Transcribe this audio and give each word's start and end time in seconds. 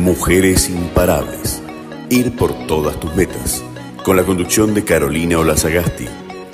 Mujeres 0.00 0.70
imparables. 0.70 1.60
Ir 2.08 2.34
por 2.34 2.66
todas 2.66 2.98
tus 2.98 3.14
metas. 3.14 3.62
Con 4.02 4.16
la 4.16 4.24
conducción 4.24 4.72
de 4.72 4.82
Carolina 4.82 5.38
Olazagasti. 5.38 6.06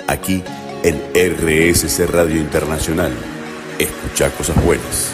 Aquí 0.05 0.43
en 0.83 1.01
RSC 1.15 2.07
Radio 2.07 2.41
Internacional. 2.41 3.13
Escucha 3.79 4.31
cosas 4.31 4.61
buenas. 4.65 5.13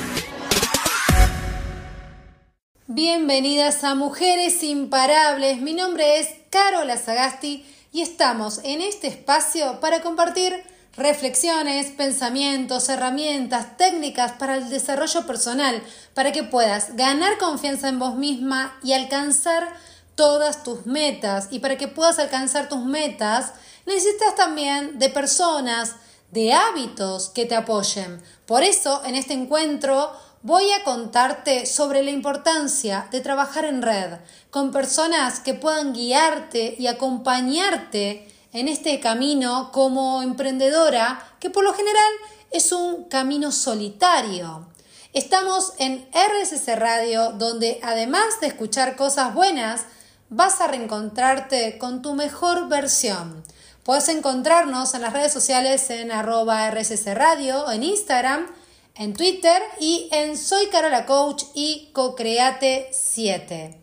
Bienvenidas 2.87 3.83
a 3.83 3.93
Mujeres 3.93 4.63
Imparables. 4.63 5.61
Mi 5.61 5.75
nombre 5.75 6.17
es 6.17 6.29
Carola 6.49 6.97
Sagasti 6.97 7.63
y 7.91 8.01
estamos 8.01 8.61
en 8.63 8.81
este 8.81 9.09
espacio 9.09 9.79
para 9.79 10.01
compartir 10.01 10.53
reflexiones, 10.95 11.87
pensamientos, 11.91 12.87
herramientas, 12.89 13.77
técnicas 13.77 14.33
para 14.33 14.55
el 14.55 14.69
desarrollo 14.69 15.25
personal, 15.25 15.81
para 16.13 16.31
que 16.31 16.43
puedas 16.43 16.95
ganar 16.95 17.37
confianza 17.37 17.89
en 17.89 17.99
vos 17.99 18.15
misma 18.15 18.77
y 18.83 18.93
alcanzar 18.93 19.73
todas 20.15 20.63
tus 20.63 20.85
metas. 20.85 21.47
Y 21.49 21.59
para 21.59 21.77
que 21.77 21.87
puedas 21.87 22.19
alcanzar 22.19 22.69
tus 22.69 22.85
metas, 22.85 23.53
necesitas 23.85 24.35
también 24.35 24.99
de 24.99 25.09
personas, 25.09 25.95
de 26.31 26.53
hábitos 26.53 27.29
que 27.29 27.45
te 27.45 27.55
apoyen. 27.55 28.21
Por 28.45 28.63
eso, 28.63 29.03
en 29.05 29.15
este 29.15 29.33
encuentro, 29.33 30.11
voy 30.43 30.71
a 30.71 30.83
contarte 30.83 31.65
sobre 31.65 32.03
la 32.03 32.11
importancia 32.11 33.07
de 33.11 33.21
trabajar 33.21 33.65
en 33.65 33.81
red, 33.81 34.19
con 34.51 34.71
personas 34.71 35.39
que 35.39 35.53
puedan 35.53 35.93
guiarte 35.93 36.75
y 36.77 36.87
acompañarte 36.87 38.32
en 38.53 38.67
este 38.67 38.99
camino 38.99 39.71
como 39.73 40.21
emprendedora, 40.21 41.35
que 41.39 41.49
por 41.49 41.63
lo 41.63 41.73
general 41.73 42.11
es 42.51 42.71
un 42.71 43.05
camino 43.05 43.51
solitario. 43.51 44.67
Estamos 45.11 45.73
en 45.79 46.07
RSC 46.13 46.75
Radio, 46.75 47.31
donde 47.33 47.79
además 47.83 48.39
de 48.41 48.47
escuchar 48.47 48.95
cosas 48.95 49.33
buenas, 49.33 49.85
vas 50.29 50.61
a 50.61 50.67
reencontrarte 50.67 51.77
con 51.77 52.01
tu 52.01 52.13
mejor 52.13 52.67
versión. 52.67 53.43
Puedes 53.83 54.07
encontrarnos 54.09 54.93
en 54.93 55.01
las 55.01 55.13
redes 55.13 55.33
sociales 55.33 55.89
en 55.89 56.11
arroba 56.11 56.69
RSC 56.69 57.13
Radio, 57.13 57.69
en 57.71 57.83
Instagram, 57.83 58.47
en 58.95 59.13
Twitter 59.13 59.61
y 59.79 60.09
en 60.11 60.37
Soy 60.37 60.67
Carola 60.67 61.05
Coach 61.05 61.43
y 61.55 61.89
Cocreate 61.91 62.89
7. 62.93 63.81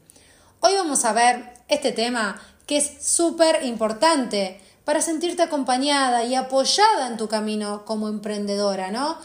Hoy 0.60 0.74
vamos 0.74 1.04
a 1.04 1.12
ver 1.12 1.54
este 1.68 1.92
tema 1.92 2.40
que 2.70 2.76
es 2.76 3.04
súper 3.04 3.64
importante 3.64 4.60
para 4.84 5.02
sentirte 5.02 5.42
acompañada 5.42 6.22
y 6.22 6.36
apoyada 6.36 7.08
en 7.08 7.16
tu 7.16 7.26
camino 7.26 7.84
como 7.84 8.06
emprendedora, 8.06 8.92
¿no? 8.92 9.18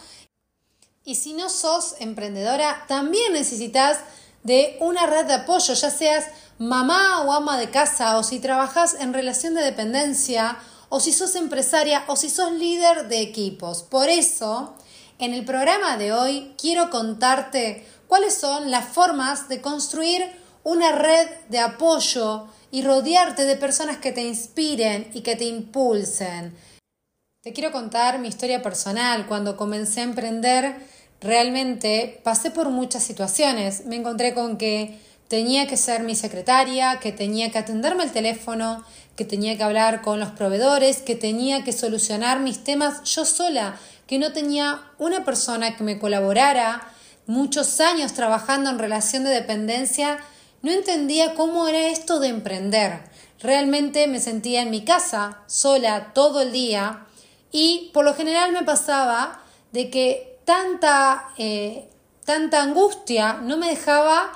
Y 1.04 1.14
si 1.14 1.34
no 1.34 1.50
sos 1.50 1.94
emprendedora, 2.00 2.86
también 2.88 3.34
necesitas 3.34 4.00
de 4.42 4.78
una 4.82 5.06
red 5.06 5.28
de 5.28 5.36
apoyo, 5.36 5.76
ya 5.76 5.92
seas 5.92 6.26
mamá 6.58 7.22
o 7.22 7.34
ama 7.34 7.60
de 7.60 7.70
casa, 7.70 8.18
o 8.18 8.23
si 8.23 8.40
trabajas 8.40 8.96
en 9.00 9.14
relación 9.14 9.54
de 9.54 9.62
dependencia, 9.62 10.58
o 10.90 11.00
si 11.00 11.14
sos 11.14 11.36
empresaria, 11.36 12.04
o 12.08 12.16
si 12.16 12.32
sos 12.32 12.52
líder 12.52 13.10
de 13.10 13.22
equipos. 13.22 13.84
Por 13.84 14.10
eso, 14.10 14.73
en 15.20 15.36
el 15.36 15.46
programa 15.46 15.98
de 15.98 16.14
hoy 16.14 16.56
quiero 16.60 16.90
contarte 16.90 17.88
cuáles 18.08 18.34
son 18.34 18.72
las 18.72 18.86
formas 18.86 19.50
de 19.50 19.62
construir 19.62 20.36
una 20.64 20.94
red 20.94 21.30
de 21.50 21.60
apoyo 21.60 22.48
y 22.76 22.81
rodearte 22.81 23.45
de 23.45 23.56
personas 23.56 24.00
que 24.00 24.12
te 24.12 24.22
inspiren 24.22 25.09
y 25.14 25.22
que 25.22 25.38
te 25.38 25.45
impulsen. 25.45 26.54
Te 27.42 27.54
quiero 27.54 27.72
contar 27.72 28.20
mi 28.20 28.28
historia 28.28 28.62
personal. 28.62 29.28
Cuando 29.28 29.56
comencé 29.56 30.02
a 30.02 30.04
emprender, 30.04 30.76
realmente 31.22 32.20
pasé 32.26 32.52
por 32.52 32.72
muchas 32.72 33.02
situaciones. 33.02 33.86
Me 33.86 33.95
encontré 33.95 34.34
con 34.34 34.58
que 34.58 35.00
tenía 35.30 35.67
que 35.67 35.78
ser 35.78 36.04
mi 36.04 36.17
secretaria, 36.17 37.00
que 37.00 37.14
tenía 37.14 37.50
que 37.50 37.59
atenderme 37.59 38.04
el 38.04 38.12
teléfono, 38.12 38.84
que 39.16 39.23
tenía 39.23 39.56
que 39.56 39.64
hablar 39.64 40.02
con 40.02 40.20
los 40.20 40.32
proveedores, 40.32 40.98
que 40.98 41.16
tenía 41.16 41.64
que 41.64 41.72
solucionar 41.72 42.42
mis 42.42 42.66
temas 42.66 43.04
yo 43.05 43.23
sola, 43.23 43.80
que 44.05 44.20
no 44.20 44.33
tenía 44.33 44.82
una 44.98 45.23
persona 45.23 45.78
que 45.78 45.86
me 45.86 45.98
colaborara. 45.98 46.92
Muchos 47.26 47.80
años 47.80 48.11
trabajando 48.11 48.70
en 48.70 48.80
relación 48.80 49.23
de 49.23 49.30
dependencia 49.30 50.20
no 50.65 50.71
entendía 50.71 51.36
cómo 51.36 51.67
era 51.67 51.89
esto 51.89 52.20
de 52.20 52.30
emprender. 52.30 53.03
Realmente 53.39 54.08
me 54.08 54.20
sentía 54.20 54.64
en 54.64 54.71
mi 54.71 54.83
casa, 54.83 55.43
sola, 55.45 56.11
todo 56.15 56.42
el 56.42 56.52
día, 56.52 57.05
y 57.52 57.92
por 57.93 58.03
lo 58.03 58.15
general 58.15 58.52
me 58.52 58.64
pasaba 58.64 59.43
de 59.71 59.92
que 59.92 60.39
tanta, 60.43 61.30
eh, 61.37 61.87
tanta 62.25 62.64
angustia 62.64 63.33
no 63.33 63.58
me 63.58 63.67
dejaba 63.67 64.31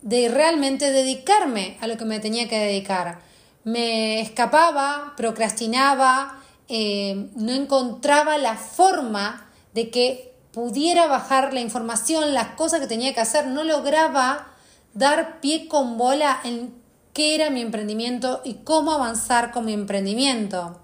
de 0.00 0.28
realmente 0.28 0.90
dedicarme 0.90 1.78
a 1.80 1.86
lo 1.86 1.96
que 1.96 2.06
me 2.06 2.18
tenía 2.18 2.48
que 2.48 2.58
dedicar. 2.58 3.20
Me 3.62 4.20
escapaba, 4.20 5.14
procrastinaba, 5.16 6.42
eh, 6.66 7.28
no 7.36 7.52
encontraba 7.52 8.36
la 8.36 8.56
forma 8.56 9.48
de 9.74 9.90
que 9.90 10.34
pudiera 10.52 11.06
bajar 11.06 11.54
la 11.54 11.60
información, 11.60 12.34
las 12.34 12.48
cosas 12.56 12.80
que 12.80 12.88
tenía 12.88 13.14
que 13.14 13.20
hacer, 13.20 13.46
no 13.46 13.62
lograba 13.62 14.51
dar 14.94 15.40
pie 15.40 15.68
con 15.68 15.98
bola 15.98 16.40
en 16.44 16.74
qué 17.12 17.34
era 17.34 17.50
mi 17.50 17.60
emprendimiento 17.60 18.40
y 18.44 18.54
cómo 18.64 18.92
avanzar 18.92 19.52
con 19.52 19.64
mi 19.64 19.72
emprendimiento. 19.72 20.78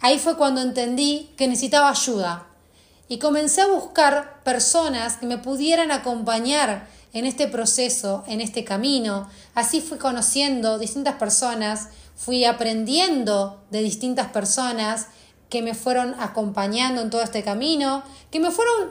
Ahí 0.00 0.18
fue 0.18 0.36
cuando 0.36 0.60
entendí 0.60 1.30
que 1.36 1.46
necesitaba 1.46 1.90
ayuda 1.90 2.46
y 3.08 3.18
comencé 3.18 3.60
a 3.60 3.68
buscar 3.68 4.42
personas 4.42 5.16
que 5.16 5.26
me 5.26 5.38
pudieran 5.38 5.90
acompañar 5.90 6.88
en 7.12 7.26
este 7.26 7.46
proceso, 7.46 8.24
en 8.26 8.40
este 8.40 8.64
camino. 8.64 9.28
Así 9.54 9.80
fui 9.80 9.98
conociendo 9.98 10.78
distintas 10.78 11.14
personas, 11.16 11.88
fui 12.16 12.44
aprendiendo 12.44 13.62
de 13.70 13.82
distintas 13.82 14.28
personas 14.28 15.08
que 15.50 15.60
me 15.60 15.74
fueron 15.74 16.14
acompañando 16.18 17.02
en 17.02 17.10
todo 17.10 17.20
este 17.20 17.44
camino, 17.44 18.02
que 18.30 18.40
me 18.40 18.50
fueron 18.50 18.90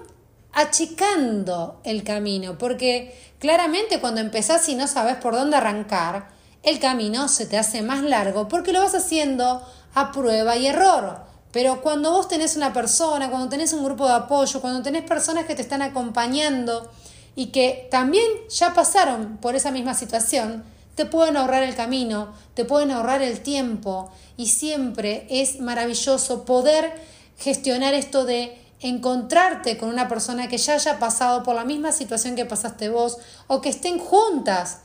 achicando 0.53 1.79
el 1.83 2.03
camino, 2.03 2.57
porque 2.57 3.15
claramente 3.39 3.99
cuando 3.99 4.21
empezás 4.21 4.67
y 4.69 4.75
no 4.75 4.87
sabes 4.87 5.15
por 5.15 5.33
dónde 5.33 5.57
arrancar, 5.57 6.29
el 6.63 6.79
camino 6.79 7.27
se 7.27 7.45
te 7.45 7.57
hace 7.57 7.81
más 7.81 8.03
largo 8.03 8.47
porque 8.47 8.73
lo 8.73 8.81
vas 8.81 8.93
haciendo 8.93 9.65
a 9.93 10.11
prueba 10.11 10.55
y 10.57 10.67
error. 10.67 11.21
Pero 11.51 11.81
cuando 11.81 12.11
vos 12.11 12.27
tenés 12.27 12.55
una 12.55 12.71
persona, 12.71 13.29
cuando 13.29 13.49
tenés 13.49 13.73
un 13.73 13.83
grupo 13.83 14.07
de 14.07 14.13
apoyo, 14.13 14.61
cuando 14.61 14.81
tenés 14.81 15.03
personas 15.03 15.45
que 15.45 15.55
te 15.55 15.61
están 15.61 15.81
acompañando 15.81 16.89
y 17.35 17.47
que 17.47 17.87
también 17.91 18.25
ya 18.49 18.73
pasaron 18.73 19.37
por 19.37 19.55
esa 19.55 19.71
misma 19.71 19.93
situación, 19.93 20.63
te 20.95 21.05
pueden 21.05 21.35
ahorrar 21.35 21.63
el 21.63 21.75
camino, 21.75 22.33
te 22.53 22.63
pueden 22.63 22.91
ahorrar 22.91 23.21
el 23.21 23.41
tiempo 23.41 24.11
y 24.37 24.47
siempre 24.47 25.25
es 25.29 25.59
maravilloso 25.59 26.45
poder 26.45 26.93
gestionar 27.37 27.93
esto 27.95 28.23
de 28.23 28.60
encontrarte 28.81 29.77
con 29.77 29.89
una 29.89 30.07
persona 30.07 30.47
que 30.47 30.57
ya 30.57 30.73
haya 30.73 30.99
pasado 30.99 31.43
por 31.43 31.55
la 31.55 31.63
misma 31.63 31.91
situación 31.91 32.35
que 32.35 32.45
pasaste 32.45 32.89
vos 32.89 33.17
o 33.47 33.61
que 33.61 33.69
estén 33.69 33.99
juntas 33.99 34.79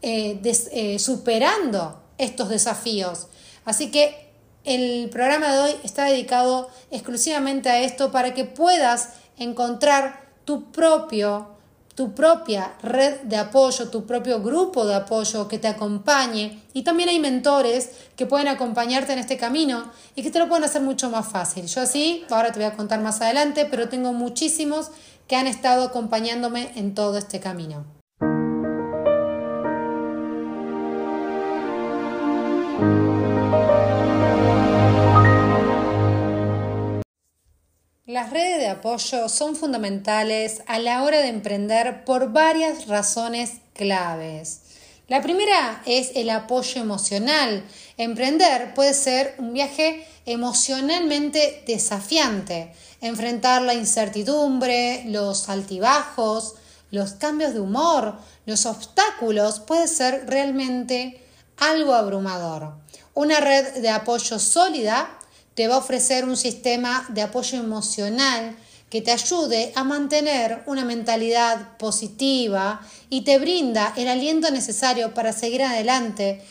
eh, 0.00 0.40
eh, 0.44 0.98
superando 0.98 2.02
estos 2.18 2.48
desafíos. 2.48 3.28
Así 3.64 3.90
que 3.90 4.32
el 4.64 5.10
programa 5.10 5.52
de 5.52 5.58
hoy 5.60 5.74
está 5.84 6.04
dedicado 6.04 6.70
exclusivamente 6.90 7.68
a 7.68 7.80
esto 7.80 8.10
para 8.10 8.32
que 8.32 8.44
puedas 8.44 9.10
encontrar 9.36 10.22
tu 10.44 10.72
propio 10.72 11.51
tu 11.94 12.14
propia 12.14 12.74
red 12.82 13.20
de 13.22 13.36
apoyo, 13.36 13.88
tu 13.88 14.06
propio 14.06 14.40
grupo 14.40 14.86
de 14.86 14.94
apoyo 14.94 15.48
que 15.48 15.58
te 15.58 15.68
acompañe. 15.68 16.62
Y 16.72 16.82
también 16.82 17.08
hay 17.08 17.20
mentores 17.20 17.90
que 18.16 18.26
pueden 18.26 18.48
acompañarte 18.48 19.12
en 19.12 19.18
este 19.18 19.36
camino 19.36 19.90
y 20.14 20.22
que 20.22 20.30
te 20.30 20.38
lo 20.38 20.48
pueden 20.48 20.64
hacer 20.64 20.82
mucho 20.82 21.10
más 21.10 21.28
fácil. 21.28 21.66
Yo 21.66 21.82
así, 21.82 22.24
ahora 22.30 22.52
te 22.52 22.58
voy 22.58 22.68
a 22.68 22.76
contar 22.76 23.00
más 23.00 23.20
adelante, 23.20 23.66
pero 23.70 23.88
tengo 23.88 24.12
muchísimos 24.12 24.90
que 25.28 25.36
han 25.36 25.46
estado 25.46 25.84
acompañándome 25.84 26.72
en 26.76 26.94
todo 26.94 27.18
este 27.18 27.40
camino. 27.40 28.01
Las 38.12 38.28
redes 38.28 38.58
de 38.58 38.68
apoyo 38.68 39.30
son 39.30 39.56
fundamentales 39.56 40.60
a 40.66 40.78
la 40.78 41.02
hora 41.02 41.20
de 41.22 41.28
emprender 41.28 42.04
por 42.04 42.30
varias 42.30 42.86
razones 42.86 43.52
claves. 43.72 44.60
La 45.08 45.22
primera 45.22 45.80
es 45.86 46.10
el 46.14 46.28
apoyo 46.28 46.82
emocional. 46.82 47.64
Emprender 47.96 48.74
puede 48.74 48.92
ser 48.92 49.34
un 49.38 49.54
viaje 49.54 50.06
emocionalmente 50.26 51.64
desafiante. 51.66 52.74
Enfrentar 53.00 53.62
la 53.62 53.72
incertidumbre, 53.72 55.04
los 55.06 55.48
altibajos, 55.48 56.56
los 56.90 57.12
cambios 57.12 57.54
de 57.54 57.60
humor, 57.60 58.18
los 58.44 58.66
obstáculos 58.66 59.58
puede 59.60 59.88
ser 59.88 60.26
realmente 60.26 61.18
algo 61.56 61.94
abrumador. 61.94 62.74
Una 63.14 63.40
red 63.40 63.80
de 63.80 63.88
apoyo 63.88 64.38
sólida 64.38 65.18
te 65.54 65.68
va 65.68 65.74
a 65.74 65.78
ofrecer 65.78 66.24
un 66.24 66.36
sistema 66.36 67.06
de 67.08 67.22
apoyo 67.22 67.58
emocional 67.58 68.56
que 68.90 69.00
te 69.00 69.10
ayude 69.10 69.72
a 69.74 69.84
mantener 69.84 70.62
una 70.66 70.84
mentalidad 70.84 71.76
positiva 71.78 72.80
y 73.08 73.22
te 73.22 73.38
brinda 73.38 73.94
el 73.96 74.08
aliento 74.08 74.50
necesario 74.50 75.14
para 75.14 75.32
seguir 75.32 75.62
adelante 75.62 76.42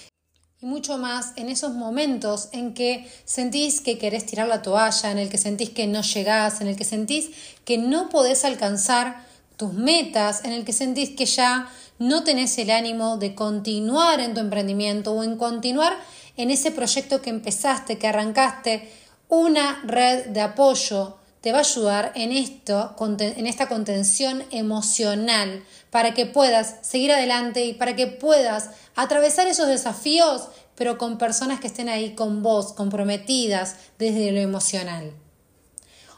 y 0.62 0.66
mucho 0.66 0.98
más 0.98 1.34
en 1.38 1.50
esos 1.50 1.74
momentos 1.74 2.50
en 2.52 2.74
que 2.74 3.08
sentís 3.26 3.82
que 3.82 3.98
querés 3.98 4.28
tirar 4.28 4.48
la 4.48 4.62
toalla, 4.62 5.12
en 5.12 5.18
el 5.18 5.30
que 5.30 5.40
sentís 5.40 5.72
que 5.72 5.88
no 5.88 6.02
llegás, 6.02 6.62
en 6.62 6.68
el 6.68 6.76
que 6.76 6.84
sentís 6.84 7.32
que 7.66 7.80
no 7.80 8.10
podés 8.10 8.46
alcanzar 8.46 9.26
tus 9.58 9.74
metas, 9.74 10.44
en 10.44 10.52
el 10.54 10.64
que 10.64 10.74
sentís 10.74 11.12
que 11.12 11.26
ya 11.26 11.68
no 11.98 12.24
tenés 12.24 12.58
el 12.58 12.72
ánimo 12.72 13.18
de 13.18 13.36
continuar 13.36 14.20
en 14.20 14.34
tu 14.34 14.40
emprendimiento 14.40 15.14
o 15.14 15.24
en 15.24 15.38
continuar 15.38 15.98
en 16.42 16.50
ese 16.50 16.72
proyecto 16.72 17.22
que 17.22 17.30
empezaste, 17.30 17.98
que 17.98 18.08
arrancaste, 18.08 18.92
una 19.30 19.80
red 19.84 20.26
de 20.28 20.42
apoyo 20.42 21.18
te 21.40 21.52
va 21.52 21.60
a 21.60 21.62
ayudar 21.62 22.12
en 22.16 22.32
esto, 22.32 22.96
en 23.20 23.48
esta 23.48 23.68
contención 23.68 24.44
emocional, 24.52 25.64
para 25.90 26.14
que 26.14 26.26
puedas 26.26 26.76
seguir 26.82 27.12
adelante 27.12 27.66
y 27.66 27.74
para 27.74 27.96
que 27.96 28.08
puedas 28.08 28.70
atravesar 28.96 29.48
esos 29.48 29.68
desafíos, 29.68 30.48
pero 30.76 30.98
con 30.98 31.18
personas 31.18 31.60
que 31.60 31.68
estén 31.68 31.90
ahí 31.90 32.14
con 32.16 32.44
vos, 32.44 32.74
comprometidas 32.74 33.76
desde 33.98 34.32
lo 34.32 34.40
emocional. 34.40 35.14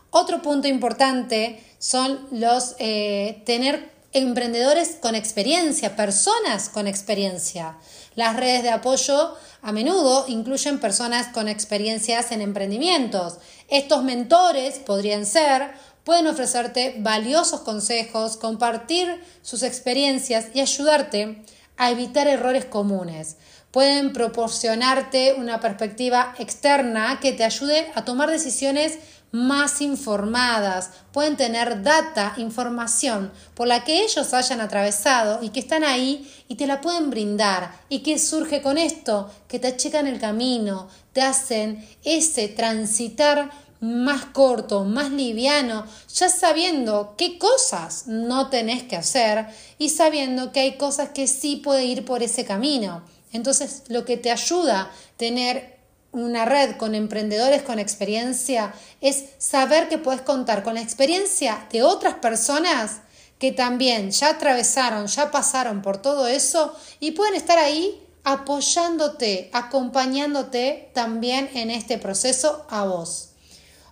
Otro 0.10 0.42
punto 0.42 0.68
importante 0.68 1.64
son 1.80 2.28
los 2.32 2.76
eh, 2.80 3.42
tener 3.46 3.93
emprendedores 4.14 4.98
con 5.02 5.16
experiencia, 5.16 5.96
personas 5.96 6.70
con 6.70 6.88
experiencia. 6.88 7.78
Las 8.16 8.36
redes 8.36 8.62
de 8.62 8.70
apoyo 8.70 9.36
a 9.62 9.72
menudo 9.72 10.26
incluyen 10.28 10.80
personas 10.80 11.28
con 11.30 11.48
experiencias 11.48 12.32
en 12.32 12.42
emprendimientos. 12.42 13.40
Estos 13.70 14.04
mentores 14.04 14.78
podrían 14.80 15.26
ser, 15.26 15.72
pueden 16.04 16.28
ofrecerte 16.28 16.96
valiosos 17.00 17.62
consejos, 17.62 18.38
compartir 18.38 19.24
sus 19.42 19.64
experiencias 19.64 20.48
y 20.54 20.62
ayudarte 20.62 21.44
a 21.78 21.90
evitar 21.90 22.28
errores 22.28 22.66
comunes. 22.66 23.38
Pueden 23.72 24.14
proporcionarte 24.14 25.34
una 25.34 25.60
perspectiva 25.60 26.36
externa 26.38 27.20
que 27.20 27.32
te 27.32 27.44
ayude 27.44 27.92
a 27.96 28.06
tomar 28.06 28.30
decisiones 28.30 29.00
más 29.34 29.82
informadas, 29.82 30.92
pueden 31.12 31.36
tener 31.36 31.82
data, 31.82 32.36
información 32.38 33.32
por 33.56 33.68
la 33.68 33.84
que 33.84 34.04
ellos 34.04 34.32
hayan 34.32 34.62
atravesado 34.62 35.44
y 35.44 35.50
que 35.50 35.60
están 35.60 35.84
ahí 35.84 36.32
y 36.48 36.56
te 36.56 36.68
la 36.68 36.82
pueden 36.82 37.10
brindar. 37.10 37.82
¿Y 37.90 38.00
qué 38.00 38.20
surge 38.20 38.62
con 38.62 38.78
esto? 38.78 39.32
Que 39.48 39.58
te 39.58 39.70
achican 39.70 40.06
el 40.06 40.20
camino, 40.20 40.88
te 41.14 41.24
hacen 41.24 41.84
ese 42.04 42.48
transitar 42.48 43.50
más 43.82 44.24
corto, 44.26 44.86
más 44.86 45.10
liviano, 45.10 45.88
ya 46.14 46.30
sabiendo 46.30 47.16
qué 47.18 47.40
cosas 47.40 48.06
no 48.06 48.50
tenés 48.50 48.84
que 48.84 48.98
hacer 48.98 49.48
y 49.80 49.90
sabiendo 49.90 50.52
que 50.52 50.60
hay 50.60 50.78
cosas 50.78 51.10
que 51.10 51.26
sí 51.26 51.56
puede 51.56 51.86
ir 51.86 52.06
por 52.06 52.22
ese 52.22 52.46
camino. 52.46 53.02
Entonces, 53.32 53.82
lo 53.88 54.06
que 54.06 54.16
te 54.16 54.30
ayuda 54.30 54.92
tener 55.18 55.73
una 56.14 56.46
red 56.46 56.78
con 56.78 56.96
emprendedores 56.96 57.64
con 57.64 57.80
experiencia 57.80 58.74
es 59.02 59.26
saber 59.40 59.90
que 59.90 59.98
puedes 59.98 60.22
contar 60.22 60.64
con 60.64 60.76
la 60.76 60.82
experiencia 60.82 61.68
de 61.72 61.84
otras 61.84 62.16
personas 62.16 63.02
que 63.40 63.52
también 63.52 64.12
ya 64.12 64.30
atravesaron, 64.30 65.08
ya 65.08 65.32
pasaron 65.32 65.82
por 65.82 65.98
todo 65.98 66.28
eso 66.28 66.74
y 67.00 67.12
pueden 67.12 67.36
estar 67.36 67.58
ahí 67.58 68.00
apoyándote, 68.24 69.50
acompañándote 69.52 70.92
también 70.94 71.50
en 71.56 71.72
este 71.72 71.98
proceso 71.98 72.66
a 72.70 72.86
vos. 72.86 73.32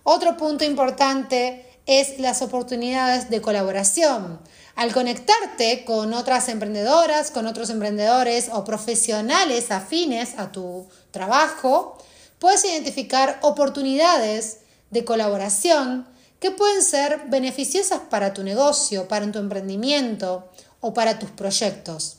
Otro 0.04 0.36
punto 0.36 0.64
importante 0.64 1.66
es 1.86 2.18
las 2.18 2.40
oportunidades 2.40 3.30
de 3.30 3.42
colaboración. 3.42 4.40
Al 4.74 4.92
conectarte 4.92 5.84
con 5.84 6.14
otras 6.14 6.48
emprendedoras, 6.48 7.30
con 7.30 7.46
otros 7.46 7.68
emprendedores 7.68 8.48
o 8.52 8.64
profesionales 8.64 9.70
afines 9.70 10.38
a 10.38 10.50
tu 10.50 10.88
trabajo, 11.10 11.98
puedes 12.42 12.64
identificar 12.64 13.38
oportunidades 13.42 14.62
de 14.90 15.04
colaboración 15.04 16.08
que 16.40 16.50
pueden 16.50 16.82
ser 16.82 17.22
beneficiosas 17.28 18.00
para 18.10 18.34
tu 18.34 18.42
negocio, 18.42 19.06
para 19.06 19.30
tu 19.30 19.38
emprendimiento 19.38 20.50
o 20.80 20.92
para 20.92 21.20
tus 21.20 21.30
proyectos. 21.30 22.16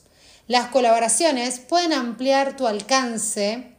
Las 0.47 0.69
colaboraciones 0.69 1.59
pueden 1.59 1.91
ampliar 1.91 2.55
tu 2.55 2.67
alcance, 2.67 3.75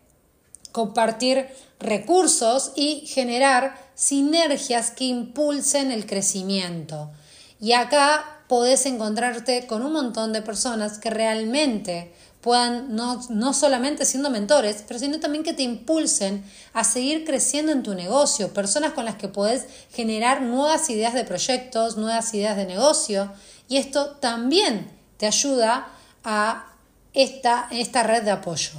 compartir 0.71 1.49
recursos 1.81 2.73
y 2.77 3.07
generar 3.07 3.79
sinergias 3.95 4.91
que 4.91 5.05
impulsen 5.05 5.91
el 5.93 6.05
crecimiento. 6.05 7.11
Y 7.59 7.73
acá 7.73 8.43
podés 8.49 8.85
encontrarte 8.85 9.67
con 9.67 9.81
un 9.81 9.95
montón 9.95 10.35
de 10.35 10.43
personas 10.43 10.99
que 10.99 11.09
realmente 11.09 12.13
puedan, 12.45 12.95
no, 12.95 13.23
no 13.31 13.55
solamente 13.55 14.05
siendo 14.05 14.29
mentores, 14.29 14.85
pero 14.87 15.01
sino 15.01 15.19
también 15.19 15.43
que 15.43 15.55
te 15.55 15.63
impulsen 15.63 16.45
a 16.75 16.85
seguir 16.85 17.25
creciendo 17.25 17.73
en 17.73 17.83
tu 17.83 17.95
negocio, 17.95 18.53
personas 18.53 18.93
con 18.93 19.07
las 19.07 19.15
que 19.15 19.29
puedes 19.29 19.65
generar 19.95 20.43
nuevas 20.43 20.91
ideas 20.91 21.15
de 21.15 21.25
proyectos, 21.25 21.97
nuevas 21.97 22.35
ideas 22.35 22.59
de 22.59 22.67
negocio, 22.67 23.33
y 23.67 23.79
esto 23.79 24.11
también 24.21 24.91
te 25.17 25.27
ayuda 25.27 25.89
a 26.23 26.67
esta, 27.15 27.67
esta 27.71 28.03
red 28.03 28.25
de 28.25 28.33
apoyo. 28.33 28.73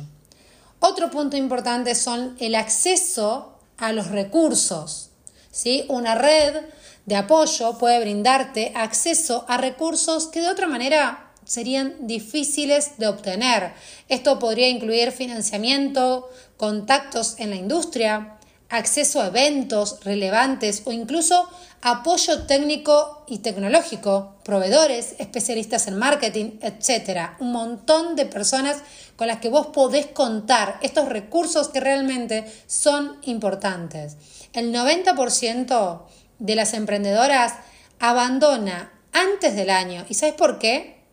Otro 0.79 1.09
punto 1.09 1.35
importante 1.35 1.95
son 1.95 2.35
el 2.39 2.53
acceso 2.53 3.57
a 3.79 3.93
los 3.93 4.09
recursos. 4.09 5.09
¿sí? 5.49 5.85
Una 5.89 6.13
red 6.13 6.65
de 7.07 7.15
apoyo 7.15 7.79
puede 7.79 7.99
brindarte 7.99 8.73
acceso 8.75 9.43
a 9.47 9.57
recursos 9.57 10.27
que 10.27 10.41
de 10.41 10.49
otra 10.49 10.67
manera 10.67 11.24
serían 11.45 12.07
difíciles 12.07 12.97
de 12.97 13.07
obtener. 13.07 13.73
Esto 14.09 14.39
podría 14.39 14.67
incluir 14.67 15.11
financiamiento, 15.11 16.29
contactos 16.57 17.35
en 17.39 17.51
la 17.51 17.55
industria, 17.55 18.37
acceso 18.69 19.21
a 19.21 19.27
eventos 19.27 20.03
relevantes 20.03 20.81
o 20.85 20.91
incluso 20.91 21.47
apoyo 21.81 22.47
técnico 22.47 23.23
y 23.27 23.39
tecnológico, 23.39 24.35
proveedores, 24.43 25.15
especialistas 25.19 25.87
en 25.87 25.97
marketing, 25.97 26.57
etc. 26.61 27.33
Un 27.39 27.51
montón 27.51 28.15
de 28.15 28.25
personas 28.25 28.77
con 29.15 29.27
las 29.27 29.39
que 29.39 29.49
vos 29.49 29.67
podés 29.67 30.07
contar 30.07 30.79
estos 30.81 31.07
recursos 31.07 31.69
que 31.69 31.79
realmente 31.79 32.51
son 32.65 33.17
importantes. 33.23 34.17
El 34.53 34.73
90% 34.73 36.01
de 36.39 36.55
las 36.55 36.73
emprendedoras 36.73 37.53
abandona 37.99 38.91
antes 39.13 39.55
del 39.55 39.69
año. 39.69 40.05
¿Y 40.09 40.15
sabes 40.15 40.35
por 40.35 40.59
qué? 40.59 41.04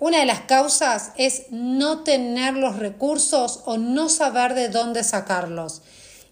Una 0.00 0.20
de 0.20 0.26
las 0.26 0.40
causas 0.40 1.12
es 1.16 1.44
no 1.50 2.04
tener 2.04 2.54
los 2.54 2.78
recursos 2.78 3.60
o 3.66 3.76
no 3.76 4.08
saber 4.08 4.54
de 4.54 4.70
dónde 4.70 5.04
sacarlos. 5.04 5.82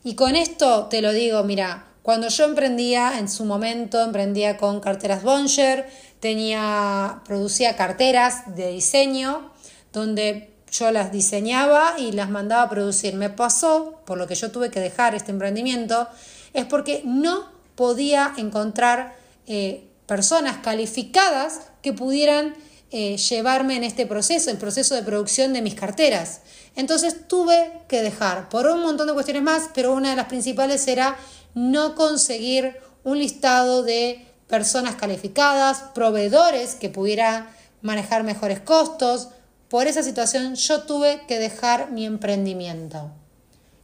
Y 0.02 0.14
con 0.14 0.36
esto 0.36 0.86
te 0.86 1.02
lo 1.02 1.12
digo, 1.12 1.44
mira, 1.44 1.84
cuando 2.02 2.28
yo 2.28 2.46
emprendía 2.46 3.18
en 3.18 3.28
su 3.28 3.44
momento, 3.44 4.02
emprendía 4.02 4.56
con 4.56 4.80
carteras 4.80 5.22
Bonger, 5.22 5.86
tenía, 6.18 7.20
producía 7.26 7.76
carteras 7.76 8.56
de 8.56 8.72
diseño, 8.72 9.52
donde 9.92 10.54
yo 10.70 10.90
las 10.90 11.12
diseñaba 11.12 11.96
y 11.98 12.12
las 12.12 12.30
mandaba 12.30 12.62
a 12.62 12.70
producir. 12.70 13.16
Me 13.16 13.28
pasó, 13.28 14.00
por 14.06 14.16
lo 14.16 14.26
que 14.26 14.34
yo 14.34 14.50
tuve 14.50 14.70
que 14.70 14.80
dejar 14.80 15.14
este 15.14 15.30
emprendimiento, 15.30 16.08
es 16.54 16.64
porque 16.64 17.02
no 17.04 17.50
podía 17.74 18.32
encontrar 18.38 19.14
eh, 19.46 19.84
personas 20.06 20.56
calificadas 20.62 21.68
que 21.82 21.92
pudieran 21.92 22.54
eh, 22.90 23.16
llevarme 23.16 23.76
en 23.76 23.84
este 23.84 24.06
proceso, 24.06 24.50
el 24.50 24.56
proceso 24.56 24.94
de 24.94 25.02
producción 25.02 25.52
de 25.52 25.62
mis 25.62 25.74
carteras. 25.74 26.40
Entonces 26.74 27.28
tuve 27.28 27.82
que 27.86 28.02
dejar 28.02 28.48
por 28.48 28.66
un 28.66 28.80
montón 28.80 29.06
de 29.06 29.12
cuestiones 29.12 29.42
más, 29.42 29.70
pero 29.74 29.92
una 29.92 30.10
de 30.10 30.16
las 30.16 30.26
principales 30.26 30.86
era 30.88 31.16
no 31.54 31.94
conseguir 31.94 32.76
un 33.04 33.18
listado 33.18 33.82
de 33.82 34.26
personas 34.46 34.94
calificadas, 34.94 35.84
proveedores 35.94 36.74
que 36.74 36.88
pudiera 36.88 37.50
manejar 37.82 38.24
mejores 38.24 38.60
costos. 38.60 39.28
Por 39.68 39.86
esa 39.86 40.02
situación 40.02 40.54
yo 40.54 40.82
tuve 40.82 41.22
que 41.28 41.38
dejar 41.38 41.90
mi 41.90 42.06
emprendimiento. 42.06 43.10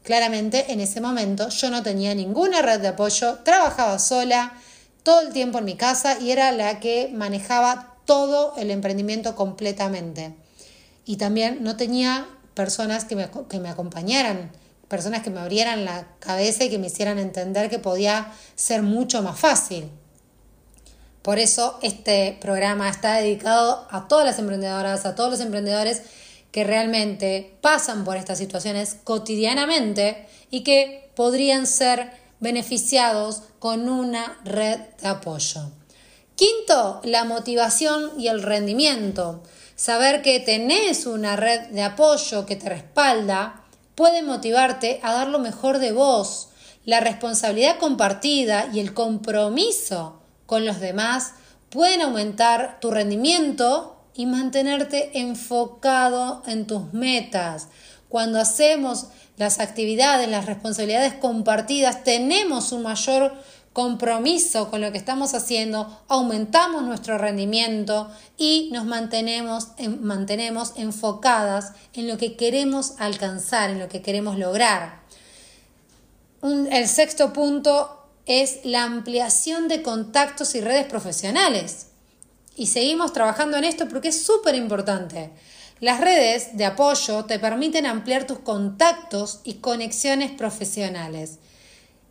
Claramente 0.02 0.72
en 0.72 0.80
ese 0.80 1.00
momento 1.00 1.48
yo 1.48 1.70
no 1.70 1.82
tenía 1.82 2.14
ninguna 2.14 2.62
red 2.62 2.80
de 2.80 2.88
apoyo, 2.88 3.38
trabajaba 3.42 3.98
sola 3.98 4.54
todo 5.02 5.20
el 5.20 5.32
tiempo 5.32 5.58
en 5.58 5.64
mi 5.64 5.76
casa 5.76 6.18
y 6.18 6.30
era 6.30 6.52
la 6.52 6.80
que 6.80 7.10
manejaba 7.12 7.93
todo 8.04 8.54
el 8.56 8.70
emprendimiento 8.70 9.34
completamente. 9.34 10.34
Y 11.04 11.16
también 11.16 11.62
no 11.62 11.76
tenía 11.76 12.26
personas 12.54 13.04
que 13.04 13.16
me, 13.16 13.28
que 13.48 13.58
me 13.60 13.68
acompañaran, 13.68 14.50
personas 14.88 15.22
que 15.22 15.30
me 15.30 15.40
abrieran 15.40 15.84
la 15.84 16.06
cabeza 16.18 16.64
y 16.64 16.70
que 16.70 16.78
me 16.78 16.86
hicieran 16.86 17.18
entender 17.18 17.68
que 17.68 17.78
podía 17.78 18.32
ser 18.54 18.82
mucho 18.82 19.22
más 19.22 19.38
fácil. 19.38 19.90
Por 21.22 21.38
eso 21.38 21.78
este 21.82 22.36
programa 22.40 22.88
está 22.88 23.16
dedicado 23.16 23.86
a 23.90 24.08
todas 24.08 24.26
las 24.26 24.38
emprendedoras, 24.38 25.06
a 25.06 25.14
todos 25.14 25.30
los 25.30 25.40
emprendedores 25.40 26.02
que 26.52 26.64
realmente 26.64 27.56
pasan 27.62 28.04
por 28.04 28.16
estas 28.16 28.38
situaciones 28.38 28.96
cotidianamente 29.02 30.28
y 30.50 30.62
que 30.62 31.10
podrían 31.16 31.66
ser 31.66 32.12
beneficiados 32.40 33.42
con 33.58 33.88
una 33.88 34.38
red 34.44 34.78
de 35.00 35.08
apoyo. 35.08 35.70
Quinto, 36.36 37.00
la 37.04 37.24
motivación 37.24 38.10
y 38.18 38.26
el 38.26 38.42
rendimiento. 38.42 39.42
Saber 39.76 40.20
que 40.22 40.40
tenés 40.40 41.06
una 41.06 41.36
red 41.36 41.68
de 41.68 41.82
apoyo 41.82 42.44
que 42.44 42.56
te 42.56 42.68
respalda 42.68 43.62
puede 43.94 44.22
motivarte 44.22 44.98
a 45.04 45.12
dar 45.12 45.28
lo 45.28 45.38
mejor 45.38 45.78
de 45.78 45.92
vos. 45.92 46.48
La 46.84 46.98
responsabilidad 46.98 47.78
compartida 47.78 48.68
y 48.72 48.80
el 48.80 48.94
compromiso 48.94 50.20
con 50.46 50.66
los 50.66 50.80
demás 50.80 51.34
pueden 51.70 52.02
aumentar 52.02 52.78
tu 52.80 52.90
rendimiento 52.90 53.96
y 54.14 54.26
mantenerte 54.26 55.18
enfocado 55.20 56.42
en 56.46 56.66
tus 56.66 56.92
metas. 56.92 57.68
Cuando 58.08 58.40
hacemos 58.40 59.06
las 59.36 59.58
actividades, 59.58 60.28
las 60.28 60.46
responsabilidades 60.46 61.14
compartidas, 61.14 62.04
tenemos 62.04 62.72
un 62.72 62.82
mayor 62.82 63.34
compromiso 63.74 64.70
con 64.70 64.80
lo 64.80 64.92
que 64.92 64.98
estamos 64.98 65.34
haciendo, 65.34 66.00
aumentamos 66.06 66.84
nuestro 66.84 67.18
rendimiento 67.18 68.08
y 68.38 68.70
nos 68.72 68.84
mantenemos, 68.84 69.70
mantenemos 70.00 70.74
enfocadas 70.76 71.72
en 71.92 72.06
lo 72.06 72.16
que 72.16 72.36
queremos 72.36 72.94
alcanzar, 72.98 73.70
en 73.70 73.80
lo 73.80 73.88
que 73.88 74.00
queremos 74.00 74.38
lograr. 74.38 75.02
el 76.42 76.88
sexto 76.88 77.32
punto 77.32 78.00
es 78.26 78.60
la 78.64 78.84
ampliación 78.84 79.66
de 79.66 79.82
contactos 79.82 80.54
y 80.54 80.60
redes 80.60 80.86
profesionales. 80.86 81.88
Y 82.56 82.68
seguimos 82.68 83.12
trabajando 83.12 83.56
en 83.56 83.64
esto 83.64 83.88
porque 83.88 84.08
es 84.08 84.24
súper 84.24 84.54
importante. 84.54 85.32
Las 85.80 86.00
redes 86.00 86.56
de 86.56 86.64
apoyo 86.64 87.24
te 87.24 87.40
permiten 87.40 87.86
ampliar 87.86 88.24
tus 88.24 88.38
contactos 88.38 89.40
y 89.42 89.54
conexiones 89.54 90.30
profesionales. 90.30 91.40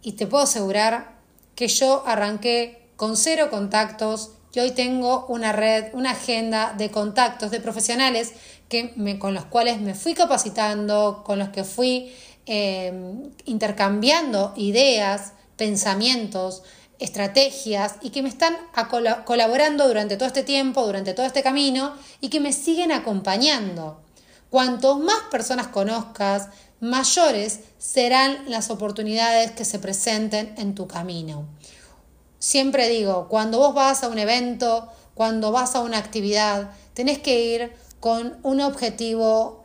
Y 0.01 0.11
te 0.13 0.27
puedo 0.27 0.43
asegurar 0.43 1.22
que 1.55 1.67
yo 1.67 2.03
arranqué 2.05 2.89
con 2.95 3.17
cero 3.17 3.49
contactos 3.49 4.31
y 4.53 4.59
hoy 4.59 4.71
tengo 4.71 5.25
una 5.27 5.51
red, 5.51 5.93
una 5.93 6.11
agenda 6.11 6.73
de 6.77 6.91
contactos 6.91 7.51
de 7.51 7.59
profesionales 7.59 8.33
que 8.69 8.93
con 9.19 9.33
los 9.33 9.45
cuales 9.45 9.81
me 9.81 9.95
fui 9.95 10.13
capacitando, 10.13 11.23
con 11.25 11.39
los 11.39 11.49
que 11.49 11.63
fui 11.63 12.13
eh, 12.45 12.93
intercambiando 13.45 14.53
ideas, 14.55 15.33
pensamientos, 15.57 16.63
estrategias 16.99 17.95
y 18.01 18.11
que 18.11 18.21
me 18.21 18.29
están 18.29 18.55
colaborando 19.25 19.87
durante 19.87 20.17
todo 20.17 20.27
este 20.27 20.43
tiempo, 20.43 20.85
durante 20.85 21.13
todo 21.13 21.25
este 21.25 21.43
camino 21.43 21.93
y 22.21 22.29
que 22.29 22.39
me 22.39 22.53
siguen 22.53 22.91
acompañando. 22.91 24.01
Cuantos 24.49 24.99
más 24.99 25.19
personas 25.31 25.67
conozcas, 25.67 26.49
mayores 26.83 27.61
serán 27.77 28.49
las 28.49 28.69
oportunidades 28.69 29.51
que 29.51 29.63
se 29.63 29.79
presenten 29.79 30.53
en 30.57 30.75
tu 30.75 30.85
camino. 30.85 31.47
Siempre 32.39 32.89
digo, 32.89 33.29
cuando 33.29 33.59
vos 33.59 33.73
vas 33.73 34.03
a 34.03 34.09
un 34.09 34.19
evento, 34.19 34.89
cuando 35.13 35.53
vas 35.53 35.75
a 35.75 35.81
una 35.81 35.97
actividad, 35.97 36.71
tenés 36.93 37.19
que 37.19 37.41
ir 37.41 37.73
con 38.01 38.37
un 38.43 38.59
objetivo 38.59 39.63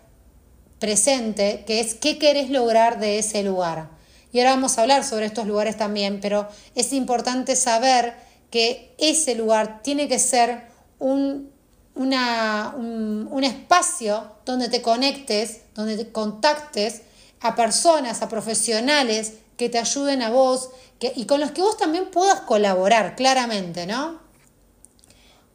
presente, 0.79 1.65
que 1.67 1.81
es 1.81 1.95
qué 1.95 2.19
querés 2.19 2.51
lograr 2.51 3.01
de 3.01 3.19
ese 3.19 3.43
lugar. 3.43 3.91
Y 4.33 4.39
ahora 4.39 4.53
vamos 4.53 4.79
a 4.79 4.83
hablar 4.83 5.03
sobre 5.03 5.27
estos 5.27 5.49
lugares 5.49 5.77
también, 5.77 6.21
pero 6.21 6.49
es 6.77 6.93
importante 6.93 7.57
saber 7.57 8.15
que 8.51 8.95
ese 8.99 9.35
lugar 9.35 9.83
tiene 9.83 10.07
que 10.07 10.21
ser 10.21 10.69
un, 11.01 11.51
un, 11.97 13.45
espacio 13.45 14.23
donde 14.45 14.69
te 14.69 14.83
conectes, 14.83 15.63
donde 15.75 15.97
te 15.97 16.13
contactes 16.13 17.03
a 17.41 17.55
personas, 17.55 18.23
a 18.23 18.29
profesionales 18.29 19.35
que 19.57 19.69
te 19.69 19.79
ayuden 19.79 20.23
a 20.23 20.31
vos 20.31 20.71
y 21.01 21.27
con 21.27 21.41
los 21.41 21.53
que 21.53 21.63
vos 21.63 21.77
también 21.77 22.11
puedas 22.11 22.41
colaborar 22.41 23.17
claramente, 23.17 23.87
¿no? 23.87 24.21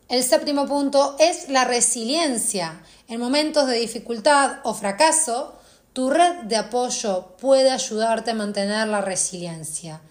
El 0.10 0.24
séptimo 0.24 0.68
punto 0.68 1.16
es 1.20 1.50
la 1.50 1.64
resiliencia. 1.64 2.82
En 3.08 3.20
momentos 3.20 3.68
de 3.68 3.80
dificultad 3.80 4.58
o 4.64 4.74
fracaso, 4.74 5.56
tu 5.94 6.10
red 6.10 6.44
de 6.44 6.56
apoyo 6.56 7.36
puede 7.38 7.72
ayudarte 7.72 8.32
a 8.32 8.36
mantener 8.36 8.88
la 8.88 9.02
resiliencia. 9.02 10.02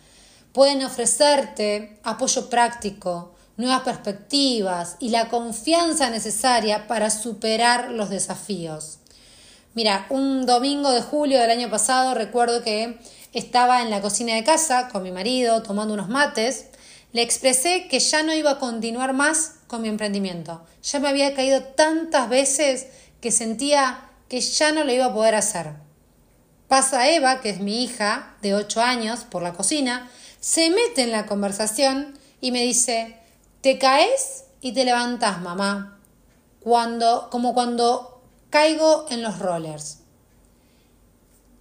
Pueden 0.52 0.84
ofrecerte 0.84 1.98
apoyo 2.02 2.48
práctico, 2.50 3.34
nuevas 3.56 3.82
perspectivas 3.82 4.96
y 4.98 5.10
la 5.10 5.28
confianza 5.28 6.10
necesaria 6.10 6.86
para 6.86 7.10
superar 7.10 7.90
los 7.90 8.10
desafíos. 8.10 8.98
Mira, 9.74 10.04
un 10.10 10.44
domingo 10.44 10.90
de 10.90 11.00
julio 11.00 11.40
del 11.40 11.50
año 11.50 11.70
pasado 11.70 12.12
recuerdo 12.12 12.62
que 12.62 12.98
estaba 13.32 13.80
en 13.80 13.88
la 13.88 14.02
cocina 14.02 14.34
de 14.34 14.44
casa 14.44 14.88
con 14.88 15.02
mi 15.02 15.10
marido 15.10 15.62
tomando 15.62 15.94
unos 15.94 16.10
mates. 16.10 16.66
Le 17.12 17.22
expresé 17.22 17.88
que 17.88 17.98
ya 17.98 18.22
no 18.22 18.34
iba 18.34 18.50
a 18.50 18.58
continuar 18.58 19.14
más 19.14 19.54
con 19.68 19.80
mi 19.80 19.88
emprendimiento. 19.88 20.62
Ya 20.82 21.00
me 21.00 21.08
había 21.08 21.34
caído 21.34 21.62
tantas 21.62 22.28
veces 22.28 22.88
que 23.22 23.32
sentía 23.32 24.10
que 24.28 24.42
ya 24.42 24.72
no 24.72 24.84
lo 24.84 24.92
iba 24.92 25.06
a 25.06 25.14
poder 25.14 25.36
hacer. 25.36 25.72
Pasa 26.68 27.08
Eva, 27.08 27.40
que 27.40 27.48
es 27.48 27.60
mi 27.60 27.82
hija 27.82 28.36
de 28.42 28.54
8 28.54 28.82
años, 28.82 29.24
por 29.24 29.42
la 29.42 29.54
cocina, 29.54 30.10
se 30.40 30.68
mete 30.68 31.02
en 31.02 31.12
la 31.12 31.24
conversación 31.24 32.18
y 32.42 32.52
me 32.52 32.60
dice, 32.60 33.16
te 33.62 33.78
caes 33.78 34.44
y 34.60 34.72
te 34.72 34.84
levantas, 34.84 35.40
mamá, 35.40 35.98
cuando, 36.60 37.28
como 37.30 37.54
cuando 37.54 38.11
caigo 38.52 39.06
en 39.08 39.22
los 39.22 39.38
rollers. 39.38 40.00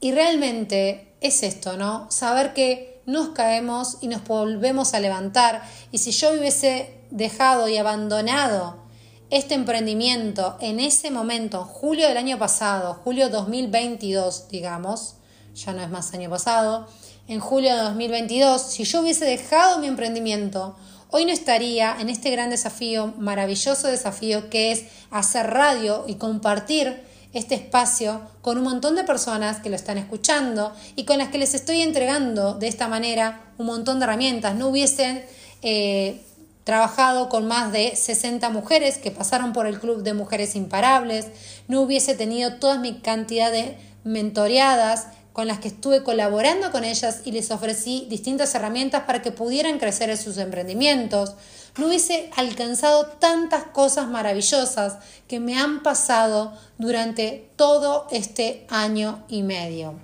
Y 0.01 0.11
realmente 0.11 1.13
es 1.21 1.41
esto, 1.41 1.77
¿no? 1.77 2.11
Saber 2.11 2.53
que 2.53 3.01
nos 3.05 3.29
caemos 3.29 3.97
y 4.01 4.07
nos 4.07 4.25
volvemos 4.25 4.93
a 4.93 4.99
levantar. 4.99 5.63
Y 5.91 5.99
si 5.99 6.11
yo 6.11 6.33
hubiese 6.33 6.93
dejado 7.09 7.69
y 7.69 7.77
abandonado 7.77 8.75
este 9.29 9.53
emprendimiento 9.53 10.57
en 10.59 10.81
ese 10.81 11.11
momento, 11.11 11.63
julio 11.63 12.09
del 12.09 12.17
año 12.17 12.37
pasado, 12.37 12.99
julio 13.05 13.29
2022, 13.29 14.49
digamos, 14.49 15.15
ya 15.55 15.71
no 15.71 15.81
es 15.81 15.89
más 15.89 16.13
año 16.13 16.29
pasado, 16.29 16.87
en 17.29 17.39
julio 17.39 17.73
de 17.73 17.83
2022, 17.83 18.61
si 18.61 18.83
yo 18.83 18.99
hubiese 18.99 19.23
dejado 19.23 19.79
mi 19.79 19.87
emprendimiento, 19.87 20.75
hoy 21.11 21.25
no 21.25 21.31
estaría 21.31 21.95
en 21.99 22.09
este 22.09 22.31
gran 22.31 22.49
desafío, 22.49 23.13
maravilloso 23.17 23.87
desafío 23.87 24.49
que 24.49 24.71
es 24.71 24.85
hacer 25.11 25.47
radio 25.47 26.05
y 26.07 26.15
compartir 26.15 27.03
este 27.33 27.55
espacio 27.55 28.21
con 28.41 28.57
un 28.57 28.63
montón 28.63 28.95
de 28.95 29.03
personas 29.03 29.59
que 29.59 29.69
lo 29.69 29.75
están 29.75 29.97
escuchando 29.97 30.73
y 30.95 31.05
con 31.05 31.17
las 31.17 31.29
que 31.29 31.37
les 31.37 31.53
estoy 31.53 31.81
entregando 31.81 32.55
de 32.55 32.67
esta 32.67 32.87
manera 32.87 33.53
un 33.57 33.67
montón 33.67 33.99
de 33.99 34.05
herramientas. 34.05 34.55
No 34.55 34.67
hubiesen 34.67 35.23
eh, 35.61 36.21
trabajado 36.63 37.29
con 37.29 37.47
más 37.47 37.71
de 37.71 37.95
60 37.95 38.49
mujeres 38.49 38.97
que 38.97 39.11
pasaron 39.11 39.53
por 39.53 39.65
el 39.65 39.79
Club 39.79 40.03
de 40.03 40.13
Mujeres 40.13 40.55
Imparables, 40.55 41.27
no 41.67 41.81
hubiese 41.81 42.15
tenido 42.15 42.55
toda 42.55 42.77
mi 42.77 42.99
cantidad 42.99 43.51
de 43.51 43.77
mentoreadas 44.03 45.07
con 45.33 45.47
las 45.47 45.59
que 45.59 45.69
estuve 45.69 46.03
colaborando 46.03 46.71
con 46.71 46.83
ellas 46.83 47.21
y 47.23 47.31
les 47.31 47.51
ofrecí 47.51 48.05
distintas 48.09 48.53
herramientas 48.53 49.03
para 49.03 49.21
que 49.21 49.31
pudieran 49.31 49.79
crecer 49.79 50.09
en 50.09 50.17
sus 50.17 50.37
emprendimientos, 50.37 51.35
no 51.77 51.87
hubiese 51.87 52.29
alcanzado 52.35 53.05
tantas 53.05 53.63
cosas 53.63 54.07
maravillosas 54.07 54.97
que 55.27 55.39
me 55.39 55.57
han 55.57 55.83
pasado 55.83 56.53
durante 56.77 57.49
todo 57.55 58.07
este 58.11 58.65
año 58.69 59.23
y 59.29 59.43
medio. 59.43 59.95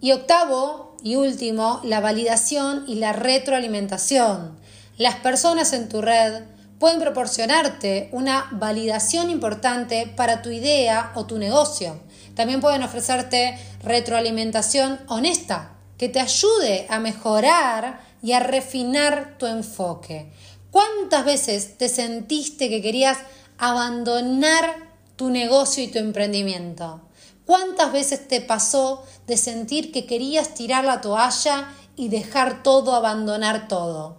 Y 0.00 0.12
octavo 0.12 0.94
y 1.02 1.16
último, 1.16 1.80
la 1.84 2.00
validación 2.00 2.84
y 2.86 2.96
la 2.96 3.12
retroalimentación. 3.12 4.58
Las 4.96 5.16
personas 5.16 5.72
en 5.72 5.88
tu 5.88 6.02
red 6.02 6.42
pueden 6.78 7.00
proporcionarte 7.00 8.08
una 8.12 8.48
validación 8.52 9.30
importante 9.30 10.12
para 10.16 10.42
tu 10.42 10.50
idea 10.50 11.12
o 11.14 11.24
tu 11.24 11.38
negocio. 11.38 12.00
También 12.38 12.60
pueden 12.60 12.84
ofrecerte 12.84 13.58
retroalimentación 13.82 15.00
honesta 15.08 15.72
que 15.96 16.08
te 16.08 16.20
ayude 16.20 16.86
a 16.88 17.00
mejorar 17.00 18.00
y 18.22 18.30
a 18.30 18.38
refinar 18.38 19.38
tu 19.38 19.46
enfoque. 19.46 20.30
¿Cuántas 20.70 21.24
veces 21.24 21.76
te 21.78 21.88
sentiste 21.88 22.68
que 22.68 22.80
querías 22.80 23.18
abandonar 23.58 24.94
tu 25.16 25.30
negocio 25.30 25.82
y 25.82 25.88
tu 25.88 25.98
emprendimiento? 25.98 27.00
¿Cuántas 27.44 27.92
veces 27.92 28.28
te 28.28 28.40
pasó 28.40 29.02
de 29.26 29.36
sentir 29.36 29.90
que 29.90 30.06
querías 30.06 30.54
tirar 30.54 30.84
la 30.84 31.00
toalla 31.00 31.74
y 31.96 32.08
dejar 32.08 32.62
todo, 32.62 32.94
abandonar 32.94 33.66
todo? 33.66 34.18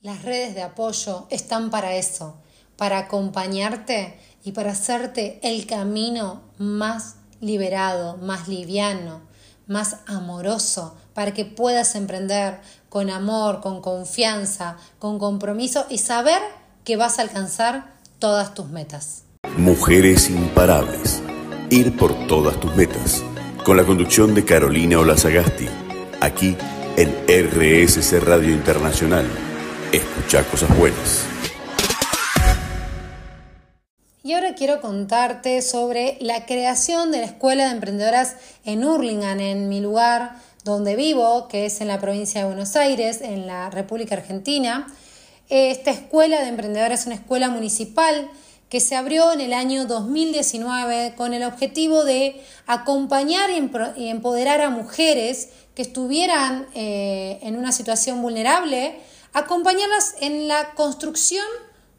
Las 0.00 0.22
redes 0.22 0.56
de 0.56 0.62
apoyo 0.62 1.28
están 1.30 1.70
para 1.70 1.94
eso, 1.94 2.40
para 2.76 2.98
acompañarte 2.98 4.18
y 4.42 4.50
para 4.50 4.72
hacerte 4.72 5.38
el 5.44 5.64
camino 5.68 6.42
más 6.58 7.21
liberado, 7.42 8.16
más 8.16 8.48
liviano, 8.48 9.20
más 9.66 9.96
amoroso, 10.06 10.96
para 11.12 11.34
que 11.34 11.44
puedas 11.44 11.94
emprender 11.94 12.60
con 12.88 13.10
amor, 13.10 13.60
con 13.60 13.82
confianza, 13.82 14.78
con 14.98 15.18
compromiso 15.18 15.84
y 15.90 15.98
saber 15.98 16.40
que 16.84 16.96
vas 16.96 17.18
a 17.18 17.22
alcanzar 17.22 17.92
todas 18.18 18.54
tus 18.54 18.68
metas. 18.68 19.24
Mujeres 19.58 20.30
imparables. 20.30 21.22
Ir 21.68 21.96
por 21.96 22.26
todas 22.26 22.58
tus 22.60 22.74
metas. 22.76 23.22
Con 23.64 23.76
la 23.76 23.84
conducción 23.84 24.34
de 24.34 24.44
Carolina 24.44 24.98
Olazagasti 24.98 25.68
aquí 26.20 26.56
en 26.96 27.10
RSC 27.26 28.20
Radio 28.20 28.50
Internacional. 28.50 29.26
Escucha 29.92 30.44
cosas 30.44 30.76
buenas. 30.78 31.31
Y 34.24 34.34
ahora 34.34 34.54
quiero 34.54 34.80
contarte 34.80 35.62
sobre 35.62 36.16
la 36.20 36.46
creación 36.46 37.10
de 37.10 37.18
la 37.18 37.24
Escuela 37.24 37.64
de 37.64 37.72
Emprendedoras 37.72 38.36
en 38.64 38.84
Hurlingham, 38.84 39.40
en 39.40 39.68
mi 39.68 39.80
lugar 39.80 40.36
donde 40.62 40.94
vivo, 40.94 41.48
que 41.48 41.66
es 41.66 41.80
en 41.80 41.88
la 41.88 41.98
provincia 42.00 42.40
de 42.40 42.46
Buenos 42.46 42.76
Aires, 42.76 43.20
en 43.20 43.48
la 43.48 43.68
República 43.70 44.14
Argentina. 44.14 44.86
Esta 45.48 45.90
escuela 45.90 46.40
de 46.40 46.50
emprendedoras 46.50 47.00
es 47.00 47.06
una 47.06 47.16
escuela 47.16 47.48
municipal 47.50 48.30
que 48.68 48.78
se 48.78 48.94
abrió 48.94 49.32
en 49.32 49.40
el 49.40 49.52
año 49.52 49.86
2019 49.86 51.14
con 51.16 51.34
el 51.34 51.42
objetivo 51.42 52.04
de 52.04 52.40
acompañar 52.68 53.50
y 53.96 54.08
empoderar 54.08 54.60
a 54.60 54.70
mujeres 54.70 55.48
que 55.74 55.82
estuvieran 55.82 56.68
eh, 56.76 57.40
en 57.42 57.56
una 57.56 57.72
situación 57.72 58.22
vulnerable, 58.22 59.00
acompañarlas 59.32 60.14
en 60.20 60.46
la 60.46 60.74
construcción 60.76 61.44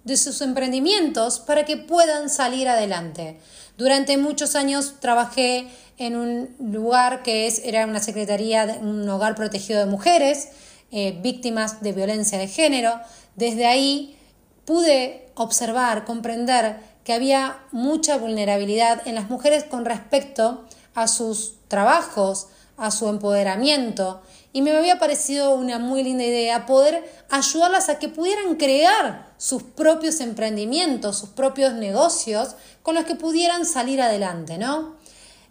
de 0.04 0.18
sus 0.18 0.42
emprendimientos 0.42 1.40
para 1.40 1.66
que 1.66 1.78
puedan 1.78 2.30
salir 2.30 2.68
adelante. 2.68 3.40
Durante 3.78 4.18
muchos 4.18 4.56
años 4.56 4.96
trabajé 5.00 5.68
en 5.98 6.16
un 6.16 6.56
lugar 6.60 7.24
que 7.24 7.48
es, 7.48 7.60
era 7.64 7.86
una 7.86 8.00
secretaría 8.00 8.80
un 8.82 9.08
hogar 9.10 9.36
protegido 9.36 9.80
de 9.80 9.86
mujeres 9.86 10.50
eh, 10.92 11.18
víctimas 11.22 11.82
de 11.82 11.94
violencia 11.94 12.38
de 12.38 12.48
género. 12.48 13.00
Desde 13.36 13.66
ahí 13.66 14.18
pude 14.66 15.28
observar, 15.36 16.06
comprender 16.06 16.78
que 17.04 17.14
había 17.14 17.58
mucha 17.72 18.18
vulnerabilidad 18.18 19.08
en 19.08 19.16
las 19.16 19.30
mujeres 19.30 19.64
con 19.64 19.86
respecto 19.86 20.66
a 20.96 21.08
sus 21.08 21.56
trabajos, 21.68 22.48
a 22.78 22.92
su 22.92 23.08
empoderamiento 23.08 24.22
y 24.52 24.62
me 24.62 24.72
había 24.72 25.00
parecido 25.00 25.56
una 25.56 25.80
muy 25.80 26.04
linda 26.04 26.24
idea 26.24 26.66
poder 26.66 27.04
ayudarlas 27.30 27.90
a 27.90 28.00
que 28.00 28.08
pudieran 28.08 28.56
crear 28.56 29.33
sus 29.44 29.62
propios 29.62 30.22
emprendimientos, 30.22 31.18
sus 31.20 31.28
propios 31.28 31.74
negocios 31.74 32.56
con 32.82 32.96
los 32.96 33.04
que 33.04 33.16
pudieran 33.16 33.66
salir 33.66 34.02
adelante, 34.02 34.58
¿no? 34.58 34.96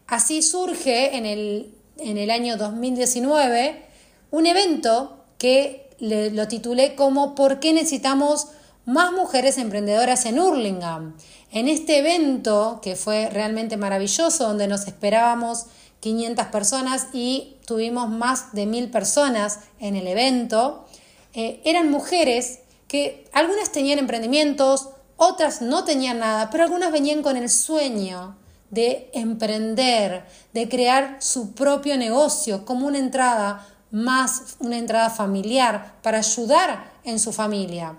Así 0.07 0.41
surge 0.41 1.15
en 1.15 1.27
el, 1.27 1.75
en 1.99 2.17
el 2.17 2.31
año 2.31 2.57
2019 2.57 3.85
un 4.31 4.47
evento 4.47 5.27
que 5.37 5.91
le, 5.99 6.31
lo 6.31 6.49
titulé 6.49 6.95
como 6.95 7.35
¿Por 7.35 7.61
qué 7.61 7.75
necesitamos 7.75 8.47
más 8.87 9.13
mujeres 9.13 9.59
emprendedoras 9.59 10.25
en 10.25 10.41
Hurlingham? 10.41 11.15
En 11.51 11.69
este 11.69 11.99
evento, 11.99 12.81
que 12.83 12.97
fue 12.97 13.29
realmente 13.29 13.77
maravilloso, 13.77 14.49
donde 14.49 14.69
nos 14.69 14.87
esperábamos 14.87 15.67
500 16.01 16.47
personas 16.47 17.09
y 17.13 17.57
tuvimos 17.67 18.09
más 18.09 18.55
de 18.55 18.65
1000 18.65 18.91
personas 18.91 19.59
en 19.81 19.97
el 19.97 20.07
evento. 20.07 20.87
Eh, 21.35 21.61
eran 21.67 21.91
mujeres 21.91 22.61
que 22.93 23.25
algunas 23.33 23.73
tenían 23.73 23.99
emprendimientos, 23.99 24.91
otras 25.17 25.63
no 25.63 25.83
tenían 25.83 26.19
nada, 26.19 26.51
pero 26.51 26.65
algunas 26.65 26.93
venían 26.93 27.23
con 27.23 27.39
el 27.39 27.49
sueño 27.49 28.37
de 28.69 29.09
emprender, 29.15 30.27
de 30.53 30.69
crear 30.69 31.17
su 31.21 31.55
propio 31.55 31.97
negocio 31.97 32.67
como 32.67 32.87
una 32.87 32.99
entrada 32.99 33.67
más, 33.91 34.57
una 34.59 34.77
entrada 34.77 35.09
familiar 35.09 35.95
para 36.03 36.19
ayudar 36.19 36.93
en 37.03 37.19
su 37.19 37.33
familia. 37.33 37.97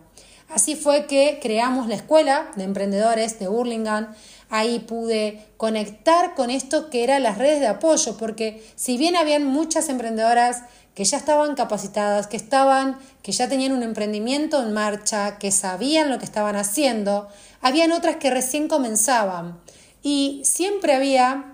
Así 0.48 0.76
fue 0.76 1.08
que 1.08 1.40
creamos 1.42 1.88
la 1.88 1.96
escuela 1.96 2.52
de 2.56 2.64
emprendedores 2.64 3.40
de 3.40 3.48
Burlingame 3.48 4.10
ahí 4.54 4.78
pude 4.78 5.48
conectar 5.58 6.36
con 6.36 6.52
esto 6.52 6.92
que 6.92 7.04
eran 7.04 7.24
las 7.24 7.40
redes 7.40 7.60
de 7.60 7.66
apoyo, 7.66 8.18
porque 8.18 8.64
si 8.76 9.00
bien 9.00 9.16
habían 9.16 9.46
muchas 9.46 9.90
emprendedoras 9.90 10.62
que 10.96 11.06
ya 11.06 11.18
estaban 11.18 11.56
capacitadas, 11.56 12.28
que 12.28 12.38
estaban, 12.38 13.00
que 13.24 13.32
ya 13.32 13.50
tenían 13.50 13.72
un 13.72 13.84
emprendimiento 13.84 14.62
en 14.62 14.74
marcha, 14.74 15.38
que 15.40 15.52
sabían 15.52 16.10
lo 16.10 16.20
que 16.20 16.26
estaban 16.26 16.56
haciendo, 16.56 17.28
habían 17.62 17.92
otras 17.92 18.18
que 18.18 18.30
recién 18.30 18.68
comenzaban. 18.68 19.60
Y 20.04 20.42
siempre 20.46 20.94
había 20.94 21.54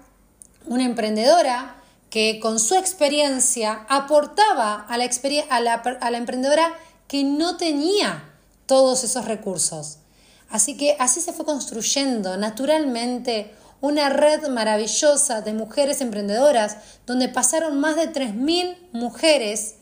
una 0.66 0.84
emprendedora 0.84 1.76
que 2.10 2.40
con 2.42 2.60
su 2.60 2.76
experiencia 2.76 3.86
aportaba 3.88 4.86
a 4.88 4.98
la, 4.98 5.10
a 5.50 5.60
la, 5.62 5.74
a 5.74 6.12
la 6.12 6.18
emprendedora 6.18 6.74
que 7.08 7.24
no 7.24 7.58
tenía 7.58 8.24
todos 8.66 9.04
esos 9.04 9.26
recursos. 9.26 10.00
Así 10.50 10.76
que 10.78 10.96
así 11.00 11.22
se 11.22 11.32
fue 11.32 11.46
construyendo 11.46 12.36
naturalmente 12.38 13.54
una 13.82 14.10
red 14.10 14.48
maravillosa 14.50 15.42
de 15.42 15.54
mujeres 15.54 16.02
emprendedoras 16.02 16.78
donde 17.06 17.30
pasaron 17.30 17.80
más 17.80 17.96
de 17.96 18.12
3.000 18.12 18.78
mujeres 18.92 19.76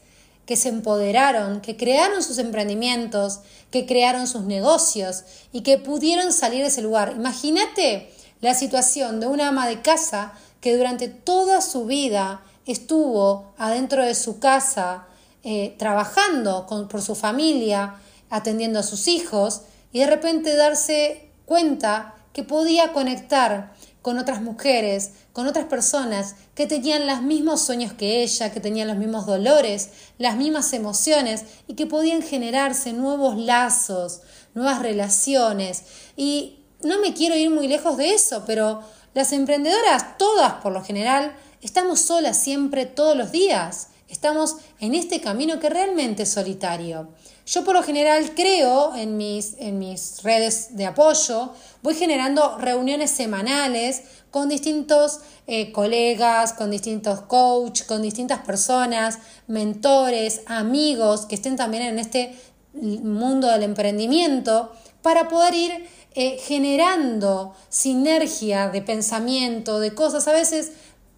que 0.46 0.56
se 0.56 0.70
empoderaron, 0.70 1.62
que 1.62 1.76
crearon 1.76 2.24
sus 2.24 2.38
emprendimientos, 2.38 3.42
que 3.70 3.86
crearon 3.86 4.28
sus 4.28 4.44
negocios 4.44 5.24
y 5.52 5.62
que 5.62 5.78
pudieron 5.78 6.32
salir 6.32 6.62
de 6.62 6.68
ese 6.68 6.82
lugar. 6.82 7.14
Imagínate 7.16 8.10
la 8.40 8.54
situación 8.54 9.20
de 9.20 9.28
una 9.28 9.50
ama 9.50 9.68
de 9.68 9.82
casa 9.82 10.34
que 10.62 10.78
durante 10.78 11.10
toda 11.10 11.62
su 11.62 11.86
vida 11.86 12.42
estuvo 12.66 13.54
adentro 13.58 14.06
de 14.06 14.16
su 14.16 14.40
casa 14.40 15.08
eh, 15.44 15.76
trabajando 15.78 16.66
por 16.90 17.02
su 17.02 17.16
familia, 17.16 17.96
atendiendo 18.30 18.80
a 18.80 18.84
sus 18.84 19.08
hijos 19.08 19.62
y 19.92 20.00
de 20.00 20.08
repente 20.08 20.56
darse 20.56 21.30
cuenta 21.46 22.16
que 22.34 22.44
podía 22.44 22.94
conectar 22.94 23.74
con 24.08 24.20
otras 24.20 24.42
mujeres, 24.42 25.12
con 25.34 25.48
otras 25.48 25.66
personas 25.66 26.36
que 26.56 26.66
tenían 26.66 27.08
los 27.08 27.22
mismos 27.24 27.60
sueños 27.60 27.92
que 27.92 28.24
ella, 28.24 28.54
que 28.54 28.62
tenían 28.62 28.88
los 28.88 28.96
mismos 28.96 29.26
dolores, 29.26 29.90
las 30.18 30.38
mismas 30.38 30.72
emociones 30.72 31.44
y 31.68 31.74
que 31.74 31.88
podían 31.88 32.22
generarse 32.22 32.94
nuevos 32.94 33.36
lazos, 33.36 34.22
nuevas 34.54 34.82
relaciones. 34.82 35.84
Y 36.16 36.60
no 36.84 37.02
me 37.02 37.14
quiero 37.14 37.36
ir 37.36 37.50
muy 37.50 37.68
lejos 37.68 37.98
de 37.98 38.14
eso, 38.14 38.46
pero 38.48 38.82
las 39.14 39.34
emprendedoras, 39.34 40.18
todas 40.18 40.54
por 40.64 40.72
lo 40.72 40.86
general, 40.86 41.36
estamos 41.62 42.00
solas 42.00 42.42
siempre, 42.42 42.86
todos 42.86 43.18
los 43.18 43.34
días. 43.34 43.90
Estamos 44.08 44.56
en 44.80 44.96
este 44.96 45.20
camino 45.20 45.60
que 45.60 45.70
realmente 45.70 46.24
es 46.24 46.30
solitario. 46.30 47.10
Yo 47.48 47.64
por 47.64 47.76
lo 47.76 47.82
general 47.82 48.34
creo 48.36 48.94
en 48.94 49.16
mis, 49.16 49.56
en 49.60 49.80
mis 49.80 50.22
redes 50.22 50.76
de 50.76 50.86
apoyo, 50.86 51.54
voy 51.82 51.96
generando 51.96 52.58
reuniones 52.58 53.10
semanales 53.10 54.02
con 54.32 54.50
distintos 54.50 55.22
eh, 55.48 55.72
colegas, 55.72 56.52
con 56.52 56.72
distintos 56.72 57.22
coaches, 57.22 57.88
con 57.88 58.02
distintas 58.02 58.40
personas, 58.40 59.20
mentores, 59.48 60.42
amigos 60.48 61.26
que 61.26 61.36
estén 61.36 61.56
también 61.56 61.84
en 61.84 62.00
este 62.00 62.36
mundo 62.74 63.48
del 63.48 63.64
emprendimiento 63.64 64.74
para 65.02 65.30
poder 65.30 65.54
ir 65.54 65.88
eh, 66.16 66.38
generando 66.44 67.56
sinergia 67.70 68.68
de 68.68 68.82
pensamiento, 68.82 69.80
de 69.80 69.94
cosas. 69.94 70.28
A 70.28 70.34
veces 70.34 70.74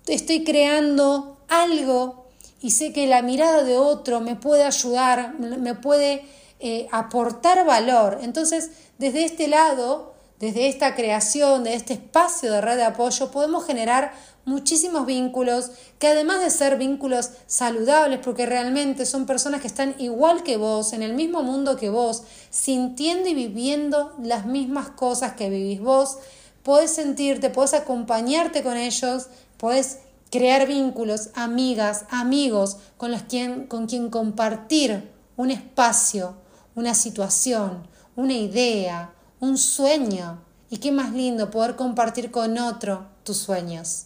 estoy 0.06 0.44
creando 0.44 1.39
algo 1.48 2.18
y 2.62 2.72
sé 2.72 2.93
que 2.93 3.08
la 3.08 3.22
mirada 3.22 3.63
de 3.63 3.78
otro 3.78 4.19
me 4.19 4.36
puede 4.36 4.63
ayudar, 4.63 5.39
me 5.39 5.76
puede 5.76 6.26
eh, 6.60 6.88
aportar 6.91 7.65
valor. 7.65 8.19
Entonces, 8.22 8.72
desde 8.98 9.24
este 9.24 9.48
lado, 9.48 10.13
desde 10.39 10.67
esta 10.67 10.95
creación, 10.95 11.63
de 11.63 11.74
este 11.74 11.93
espacio 11.93 12.52
de 12.52 12.62
red 12.62 12.78
de 12.78 12.84
apoyo, 12.84 13.32
podemos 13.32 13.65
generar 13.65 14.13
muchísimos 14.45 15.06
vínculos 15.06 15.72
que 16.00 16.08
además 16.08 16.41
de 16.41 16.50
ser 16.50 16.78
vínculos 16.78 17.32
saludables, 17.48 18.19
porque 18.24 18.45
realmente 18.45 19.06
son 19.06 19.26
personas 19.26 19.62
que 19.62 19.67
están 19.67 19.95
igual 20.00 20.43
que 20.43 20.58
vos, 20.58 20.93
en 20.93 21.04
el 21.04 21.13
mismo 21.13 21.43
mundo 21.43 21.78
que 21.78 21.89
vos, 21.89 22.24
sintiendo 22.50 23.30
y 23.30 23.36
viviendo 23.36 24.15
las 24.22 24.45
mismas 24.45 24.89
cosas 24.89 25.34
que 25.34 25.50
vivís 25.50 25.82
vos, 25.82 26.17
podés 26.63 26.91
sentirte, 26.91 27.50
podés 27.50 27.74
acompañarte 27.74 28.63
con 28.63 28.76
ellos, 28.76 29.28
podés 29.58 30.00
crear 30.30 30.68
vínculos, 30.68 31.30
amigas, 31.36 32.06
amigos 32.10 32.78
con, 32.98 33.12
los 33.12 33.24
quien, 33.24 33.68
con 33.68 33.88
quien 33.88 34.10
compartir 34.10 35.10
un 35.38 35.52
espacio, 35.52 36.36
una 36.76 36.94
situación, 36.94 37.88
una 38.15 38.34
idea, 38.34 39.13
un 39.39 39.58
sueño. 39.58 40.42
Y 40.72 40.78
qué 40.78 40.92
más 40.92 41.13
lindo 41.13 41.50
poder 41.50 41.76
compartir 41.76 42.30
con 42.30 42.58
otro 42.60 43.08
tus 43.24 43.38
sueños. 43.38 44.06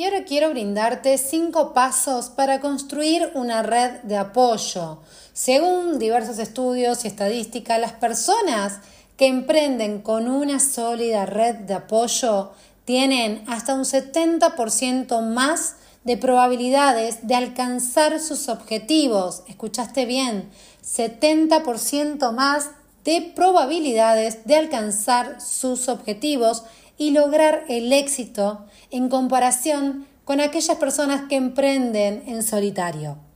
Y 0.00 0.04
ahora 0.04 0.24
quiero 0.24 0.48
brindarte 0.48 1.18
cinco 1.18 1.74
pasos 1.74 2.30
para 2.30 2.60
construir 2.60 3.32
una 3.34 3.62
red 3.62 4.00
de 4.02 4.16
apoyo. 4.16 5.00
Según 5.42 5.98
diversos 5.98 6.38
estudios 6.38 7.02
y 7.02 7.08
estadísticas, 7.08 7.80
las 7.80 7.92
personas 7.92 8.80
que 9.16 9.26
emprenden 9.26 10.02
con 10.02 10.28
una 10.28 10.60
sólida 10.60 11.24
red 11.24 11.54
de 11.54 11.72
apoyo 11.72 12.50
tienen 12.84 13.42
hasta 13.46 13.72
un 13.72 13.84
70% 13.84 15.22
más 15.22 15.76
de 16.04 16.18
probabilidades 16.18 17.26
de 17.26 17.36
alcanzar 17.36 18.20
sus 18.20 18.50
objetivos. 18.50 19.42
Escuchaste 19.48 20.04
bien, 20.04 20.50
70% 20.84 22.32
más 22.34 22.72
de 23.04 23.32
probabilidades 23.34 24.44
de 24.44 24.56
alcanzar 24.56 25.40
sus 25.40 25.88
objetivos 25.88 26.64
y 26.98 27.12
lograr 27.12 27.64
el 27.70 27.94
éxito 27.94 28.66
en 28.90 29.08
comparación 29.08 30.06
con 30.26 30.42
aquellas 30.42 30.76
personas 30.76 31.22
que 31.30 31.36
emprenden 31.36 32.24
en 32.26 32.42
solitario. 32.42 33.29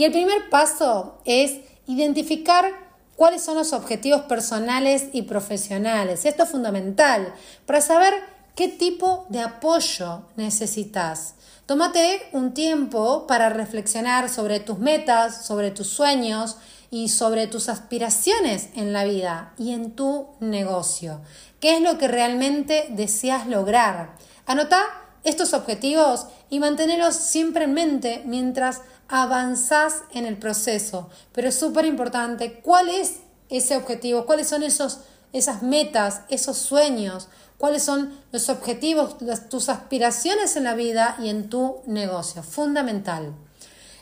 Y 0.00 0.04
el 0.04 0.12
primer 0.12 0.48
paso 0.48 1.18
es 1.26 1.58
identificar 1.86 2.72
cuáles 3.16 3.42
son 3.42 3.56
los 3.56 3.74
objetivos 3.74 4.22
personales 4.22 5.08
y 5.12 5.20
profesionales. 5.20 6.24
Esto 6.24 6.44
es 6.44 6.48
fundamental 6.48 7.34
para 7.66 7.82
saber 7.82 8.14
qué 8.54 8.68
tipo 8.68 9.26
de 9.28 9.42
apoyo 9.42 10.22
necesitas. 10.36 11.34
Tómate 11.66 12.22
un 12.32 12.54
tiempo 12.54 13.26
para 13.26 13.50
reflexionar 13.50 14.30
sobre 14.30 14.58
tus 14.58 14.78
metas, 14.78 15.44
sobre 15.44 15.70
tus 15.70 15.88
sueños 15.88 16.56
y 16.90 17.10
sobre 17.10 17.46
tus 17.46 17.68
aspiraciones 17.68 18.70
en 18.76 18.94
la 18.94 19.04
vida 19.04 19.52
y 19.58 19.72
en 19.72 19.90
tu 19.90 20.28
negocio. 20.40 21.20
¿Qué 21.60 21.76
es 21.76 21.82
lo 21.82 21.98
que 21.98 22.08
realmente 22.08 22.86
deseas 22.88 23.46
lograr? 23.46 24.16
Anota 24.46 24.82
estos 25.24 25.52
objetivos 25.52 26.26
y 26.48 26.58
mantenerlos 26.58 27.16
siempre 27.16 27.64
en 27.64 27.74
mente 27.74 28.22
mientras 28.24 28.80
avanzas 29.10 30.04
en 30.12 30.24
el 30.24 30.38
proceso. 30.38 31.10
Pero 31.32 31.48
es 31.48 31.58
súper 31.58 31.84
importante 31.84 32.60
cuál 32.60 32.88
es 32.88 33.16
ese 33.48 33.76
objetivo, 33.76 34.24
cuáles 34.24 34.48
son 34.48 34.62
esos, 34.62 35.00
esas 35.32 35.62
metas, 35.62 36.22
esos 36.28 36.56
sueños, 36.56 37.28
cuáles 37.58 37.82
son 37.82 38.18
los 38.32 38.48
objetivos, 38.48 39.16
tus 39.50 39.68
aspiraciones 39.68 40.56
en 40.56 40.64
la 40.64 40.74
vida 40.74 41.16
y 41.20 41.28
en 41.28 41.50
tu 41.50 41.80
negocio. 41.86 42.42
Fundamental. 42.42 43.34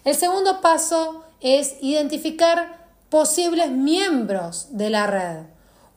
El 0.05 0.15
segundo 0.15 0.61
paso 0.61 1.25
es 1.41 1.77
identificar 1.81 2.87
posibles 3.09 3.71
miembros 3.71 4.69
de 4.71 4.91
la 4.91 5.07
red. 5.07 5.39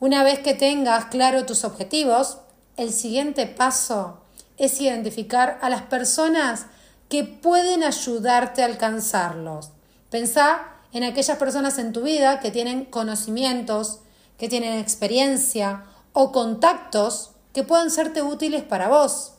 Una 0.00 0.24
vez 0.24 0.40
que 0.40 0.54
tengas 0.54 1.04
claro 1.06 1.44
tus 1.44 1.64
objetivos, 1.64 2.38
el 2.76 2.92
siguiente 2.92 3.46
paso 3.46 4.22
es 4.56 4.80
identificar 4.80 5.58
a 5.60 5.68
las 5.68 5.82
personas 5.82 6.66
que 7.12 7.24
pueden 7.24 7.84
ayudarte 7.84 8.62
a 8.62 8.64
alcanzarlos. 8.64 9.68
Pensá 10.08 10.62
en 10.94 11.04
aquellas 11.04 11.36
personas 11.36 11.78
en 11.78 11.92
tu 11.92 12.00
vida 12.00 12.40
que 12.40 12.50
tienen 12.50 12.86
conocimientos, 12.86 13.98
que 14.38 14.48
tienen 14.48 14.78
experiencia 14.78 15.84
o 16.14 16.32
contactos 16.32 17.32
que 17.52 17.64
puedan 17.64 17.90
serte 17.90 18.22
útiles 18.22 18.62
para 18.62 18.88
vos. 18.88 19.34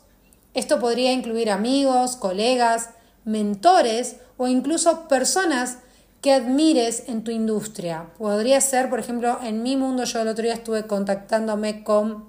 Esto 0.54 0.78
podría 0.78 1.12
incluir 1.12 1.50
amigos, 1.50 2.14
colegas, 2.14 2.90
mentores 3.24 4.18
o 4.36 4.46
incluso 4.46 5.08
personas 5.08 5.78
que 6.20 6.32
admires 6.32 7.08
en 7.08 7.24
tu 7.24 7.32
industria. 7.32 8.06
Podría 8.18 8.60
ser, 8.60 8.88
por 8.88 9.00
ejemplo, 9.00 9.40
en 9.42 9.64
mi 9.64 9.76
mundo, 9.76 10.04
yo 10.04 10.20
el 10.20 10.28
otro 10.28 10.44
día 10.44 10.54
estuve 10.54 10.86
contactándome 10.86 11.82
con 11.82 12.26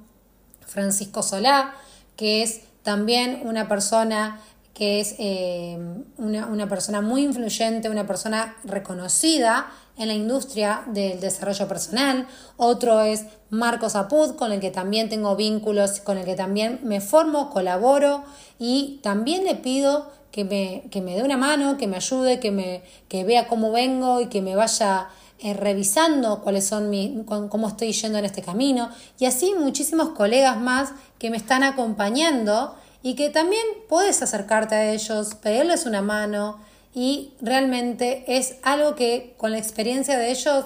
Francisco 0.65 1.21
Solá, 1.21 1.75
que 2.15 2.41
es 2.41 2.61
también 2.81 3.41
una 3.45 3.67
persona 3.67 4.41
que 4.75 4.99
es 4.99 5.15
eh, 5.19 5.79
una, 6.17 6.47
una 6.47 6.67
persona 6.67 6.99
muy 6.99 7.23
influyente, 7.23 7.89
una 7.89 8.05
persona 8.05 8.57
reconocida 8.65 9.71
en 9.97 10.09
la 10.09 10.13
industria 10.13 10.83
del 10.87 11.21
desarrollo 11.21 11.65
personal. 11.69 12.27
Otro 12.57 12.99
es 12.99 13.23
Marcos 13.49 13.95
Apud, 13.95 14.35
con 14.35 14.51
el 14.51 14.59
que 14.59 14.71
también 14.71 15.07
tengo 15.07 15.37
vínculos, 15.37 16.01
con 16.01 16.17
el 16.17 16.25
que 16.25 16.35
también 16.35 16.81
me 16.83 16.99
formo, 16.99 17.49
colaboro 17.51 18.25
y 18.59 18.99
también 19.01 19.45
le 19.45 19.55
pido 19.55 20.11
que 20.31 20.43
me, 20.43 20.83
que 20.91 21.01
me 21.01 21.15
dé 21.15 21.23
una 21.23 21.37
mano, 21.37 21.77
que 21.77 21.87
me 21.87 21.95
ayude, 21.95 22.41
que, 22.41 22.51
me, 22.51 22.83
que 23.07 23.23
vea 23.23 23.47
cómo 23.47 23.71
vengo 23.71 24.19
y 24.19 24.27
que 24.27 24.41
me 24.41 24.57
vaya 24.57 25.07
eh, 25.39 25.53
revisando 25.53 26.41
cuáles 26.41 26.67
son 26.67 26.89
mi, 26.89 27.23
cómo 27.25 27.69
estoy 27.69 27.93
yendo 27.93 28.17
en 28.17 28.25
este 28.25 28.41
camino. 28.41 28.89
Y 29.17 29.25
así 29.25 29.53
muchísimos 29.57 30.09
colegas 30.09 30.59
más 30.59 30.91
que 31.17 31.29
me 31.29 31.37
están 31.37 31.63
acompañando 31.63 32.75
y 33.05 33.13
que 33.13 33.29
también 33.29 33.63
puedes 33.87 34.23
acercarte 34.23 34.73
a 34.73 34.91
ellos, 34.91 35.35
pedirles 35.35 35.85
una 35.85 36.01
mano, 36.01 36.57
y 36.91 37.33
realmente 37.39 38.23
es 38.27 38.55
algo 38.63 38.95
que 38.95 39.35
con 39.37 39.51
la 39.51 39.59
experiencia 39.59 40.17
de 40.17 40.31
ellos 40.31 40.65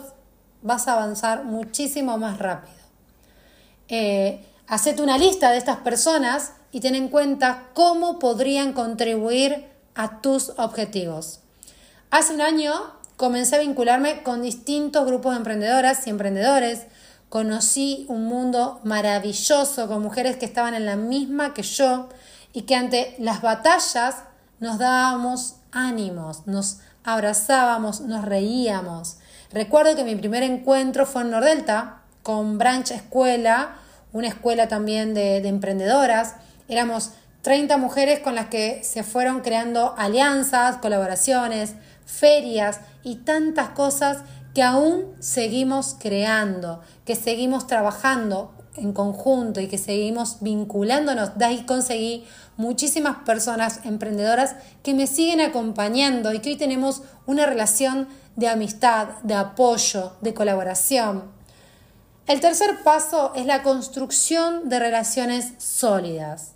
vas 0.62 0.88
a 0.88 0.94
avanzar 0.94 1.44
muchísimo 1.44 2.18
más 2.18 2.40
rápido. 2.40 2.78
Eh, 3.90 4.42
hacete 4.68 5.02
una 5.02 5.18
lista 5.18 5.52
de 5.52 5.58
estas 5.58 5.80
personas 5.80 6.54
y 6.72 6.80
ten 6.80 6.96
en 6.96 7.10
cuenta 7.10 7.66
cómo 7.74 8.20
podrían 8.20 8.72
contribuir 8.72 9.66
a 9.94 10.22
tus 10.22 10.54
objetivos. 10.56 11.42
Hace 12.10 12.36
un 12.36 12.40
año 12.40 12.72
comencé 13.18 13.58
a 13.58 13.60
vincularme 13.60 14.24
con 14.24 14.44
distintos 14.44 15.06
grupos 15.06 15.34
de 15.34 15.40
emprendedoras 15.40 16.08
y 16.08 16.10
emprendedores. 16.10 16.84
Conocí 17.28 18.06
un 18.08 18.28
mundo 18.28 18.80
maravilloso 18.86 19.90
con 19.90 20.02
mujeres 20.02 20.38
que 20.38 20.46
estaban 20.46 20.74
en 20.74 20.86
la 20.86 20.96
misma 20.96 21.54
que 21.54 21.64
yo 21.64 22.08
y 22.54 22.64
que 22.64 22.76
ante 22.76 23.16
las 23.20 23.42
batallas 23.42 24.24
nos 24.60 24.78
dábamos 24.78 25.56
ánimos, 25.72 26.48
nos 26.48 26.80
abrazábamos, 27.04 28.02
nos 28.02 28.26
reíamos. 28.26 29.18
Recuerdo 29.52 29.96
que 29.96 30.04
mi 30.04 30.16
primer 30.16 30.44
encuentro 30.44 31.06
fue 31.06 31.24
en 31.24 31.32
Nordelta 31.32 32.02
con 32.24 32.58
Branch 32.58 32.90
Escuela, 32.92 33.76
una 34.12 34.28
escuela 34.28 34.68
también 34.68 35.14
de, 35.14 35.38
emprendedoras. 35.48 36.36
Éramos 36.68 37.12
30 37.42 37.78
mujeres 37.78 38.20
con 38.20 38.36
las 38.36 38.48
que 38.48 38.84
se 38.84 39.04
fueron 39.04 39.42
creando 39.42 39.96
alianzas, 39.98 40.78
colaboraciones, 40.78 41.76
ferias 42.06 42.82
y 43.04 43.18
tantas 43.18 43.70
cosas 43.70 44.20
que 44.54 44.64
aún 44.64 45.06
seguimos 45.20 45.96
creando, 46.00 46.82
que 47.06 47.16
seguimos 47.16 47.68
trabajando 47.68 48.54
en 48.76 48.94
conjunto 48.94 49.60
y 49.60 49.68
que 49.68 49.78
seguimos 49.78 50.38
vinculándonos. 50.42 51.38
De 51.38 51.46
ahí 51.46 51.66
conseguí 51.66 52.26
muchísimas 52.58 53.18
personas 53.24 53.82
emprendedoras 53.86 54.56
que 54.84 54.94
me 54.94 55.08
siguen 55.08 55.42
acompañando 55.42 56.34
y 56.34 56.40
que 56.40 56.50
hoy 56.50 56.56
tenemos 56.56 57.04
una 57.26 57.46
relación 57.46 58.08
de 58.36 58.48
amistad, 58.48 59.10
de 59.24 59.34
apoyo, 59.34 60.14
de 60.22 60.34
colaboración. 60.34 61.24
El 62.28 62.40
tercer 62.40 62.84
paso 62.84 63.34
es 63.36 63.46
la 63.46 63.64
construcción 63.64 64.70
de 64.70 64.80
relaciones 64.80 65.54
sólidas. 65.58 66.54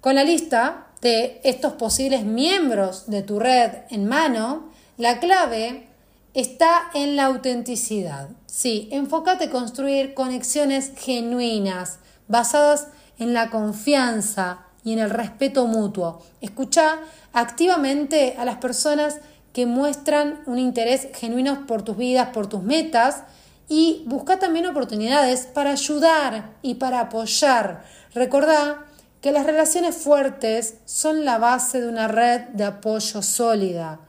Con 0.00 0.14
la 0.14 0.24
lista 0.24 0.86
de 1.02 1.40
estos 1.44 1.74
posibles 1.74 2.24
miembros 2.24 3.10
de 3.10 3.22
tu 3.22 3.38
red 3.38 3.70
en 3.90 4.06
mano, 4.06 4.70
la 4.96 5.18
clave 5.18 5.89
está 6.34 6.90
en 6.94 7.16
la 7.16 7.26
autenticidad. 7.26 8.30
Sí, 8.46 8.88
enfócate 8.92 9.44
en 9.44 9.50
construir 9.50 10.14
conexiones 10.14 10.92
genuinas, 10.96 11.98
basadas 12.28 12.88
en 13.18 13.34
la 13.34 13.50
confianza 13.50 14.66
y 14.84 14.92
en 14.92 14.98
el 15.00 15.10
respeto 15.10 15.66
mutuo. 15.66 16.22
Escucha 16.40 16.98
activamente 17.32 18.36
a 18.38 18.44
las 18.44 18.56
personas 18.56 19.20
que 19.52 19.66
muestran 19.66 20.42
un 20.46 20.58
interés 20.58 21.08
genuino 21.14 21.66
por 21.66 21.82
tus 21.82 21.96
vidas, 21.96 22.28
por 22.28 22.46
tus 22.46 22.62
metas 22.62 23.24
y 23.68 24.04
busca 24.06 24.38
también 24.38 24.66
oportunidades 24.66 25.46
para 25.46 25.72
ayudar 25.72 26.54
y 26.62 26.74
para 26.74 27.00
apoyar. 27.00 27.84
Recordá 28.14 28.86
que 29.20 29.32
las 29.32 29.44
relaciones 29.44 29.96
fuertes 29.96 30.76
son 30.86 31.24
la 31.24 31.38
base 31.38 31.80
de 31.80 31.88
una 31.88 32.08
red 32.08 32.42
de 32.52 32.64
apoyo 32.64 33.22
sólida. 33.22 34.00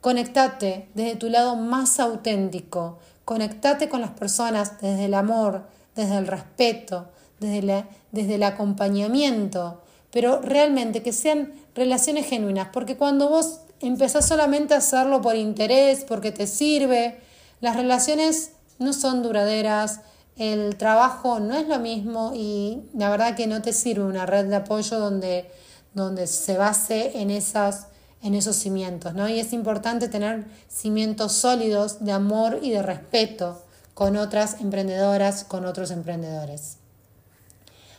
Conectate 0.00 0.88
desde 0.94 1.16
tu 1.16 1.28
lado 1.28 1.56
más 1.56 1.98
auténtico. 2.00 2.98
Conectate 3.24 3.88
con 3.88 4.00
las 4.00 4.10
personas 4.10 4.80
desde 4.80 5.06
el 5.06 5.14
amor, 5.14 5.66
desde 5.96 6.16
el 6.18 6.26
respeto, 6.26 7.08
desde, 7.40 7.84
desde 8.12 8.36
el 8.36 8.42
acompañamiento, 8.42 9.82
pero 10.10 10.40
realmente 10.40 11.02
que 11.02 11.12
sean 11.12 11.52
relaciones 11.74 12.26
genuinas, 12.26 12.68
porque 12.72 12.96
cuando 12.96 13.28
vos 13.28 13.60
empezás 13.80 14.26
solamente 14.26 14.74
a 14.74 14.78
hacerlo 14.78 15.20
por 15.20 15.36
interés, 15.36 16.04
porque 16.04 16.32
te 16.32 16.46
sirve, 16.46 17.20
las 17.60 17.76
relaciones 17.76 18.52
no 18.78 18.92
son 18.92 19.22
duraderas, 19.22 20.00
el 20.36 20.76
trabajo 20.76 21.40
no 21.40 21.56
es 21.56 21.66
lo 21.66 21.80
mismo 21.80 22.32
y 22.34 22.84
la 22.94 23.10
verdad 23.10 23.34
que 23.34 23.48
no 23.48 23.60
te 23.60 23.72
sirve 23.72 24.04
una 24.04 24.24
red 24.24 24.46
de 24.46 24.56
apoyo 24.56 24.98
donde, 24.98 25.50
donde 25.94 26.28
se 26.28 26.56
base 26.56 27.20
en 27.20 27.30
esas 27.30 27.88
en 28.22 28.34
esos 28.34 28.56
cimientos, 28.56 29.14
¿no? 29.14 29.28
Y 29.28 29.38
es 29.38 29.52
importante 29.52 30.08
tener 30.08 30.46
cimientos 30.68 31.32
sólidos 31.32 32.04
de 32.04 32.12
amor 32.12 32.58
y 32.62 32.70
de 32.70 32.82
respeto 32.82 33.62
con 33.94 34.16
otras 34.16 34.60
emprendedoras, 34.60 35.44
con 35.44 35.64
otros 35.64 35.90
emprendedores. 35.90 36.78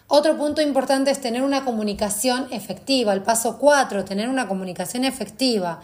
Otro 0.08 0.38
punto 0.38 0.62
importante 0.62 1.12
es 1.12 1.22
tener 1.22 1.44
una 1.44 1.64
comunicación 1.64 2.48
efectiva. 2.52 3.14
El 3.14 3.22
paso 3.22 3.60
4, 3.60 4.06
tener 4.06 4.28
una 4.28 4.48
comunicación 4.48 5.06
efectiva. 5.06 5.82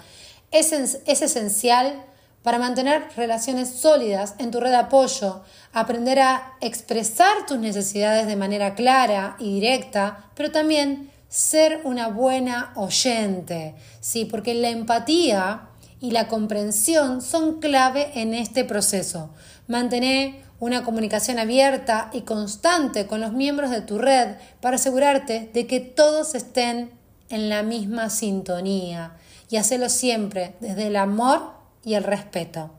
Es, 0.52 0.71
es 0.71 1.21
esencial 1.21 2.04
para 2.41 2.60
mantener 2.60 3.08
relaciones 3.15 3.69
sólidas 3.69 4.36
en 4.38 4.52
tu 4.52 4.60
red 4.60 4.69
de 4.69 4.78
apoyo, 4.78 5.41
aprender 5.74 6.19
a 6.19 6.54
expresar 6.62 7.45
tus 7.48 7.60
necesidades 7.60 8.28
de 8.28 8.36
manera 8.36 8.74
clara 8.74 9.36
y 9.39 9.54
directa, 9.56 10.30
pero 10.36 10.52
también 10.52 11.12
ser 11.36 11.82
una 11.84 12.08
buena 12.08 12.71
oyente, 12.78 13.76
¿sí? 14.00 14.24
porque 14.24 14.54
la 14.54 14.69
empatía 14.69 15.67
y 16.00 16.12
la 16.12 16.30
comprensión 16.30 17.21
son 17.21 17.60
clave 17.60 18.10
en 18.15 18.34
este 18.34 18.63
proceso. 18.63 19.32
Mantener 19.67 20.36
una 20.62 20.86
comunicación 20.86 21.38
abierta 21.38 22.10
y 22.13 22.21
constante 22.21 23.06
con 23.06 23.19
los 23.19 23.34
miembros 23.34 23.69
de 23.69 23.82
tu 23.82 23.98
red 23.98 24.38
para 24.62 24.78
asegurarte 24.78 25.50
de 25.54 25.67
que 25.67 25.82
todos 25.82 26.36
estén 26.36 26.91
en 27.28 27.50
la 27.50 27.63
misma 27.63 28.10
sintonía 28.10 29.17
y 29.50 29.58
hacerlo 29.58 29.89
siempre 29.89 30.56
desde 30.62 30.88
el 30.88 30.95
amor 30.95 31.52
y 31.84 31.95
el 31.95 32.06
respeto. 32.06 32.71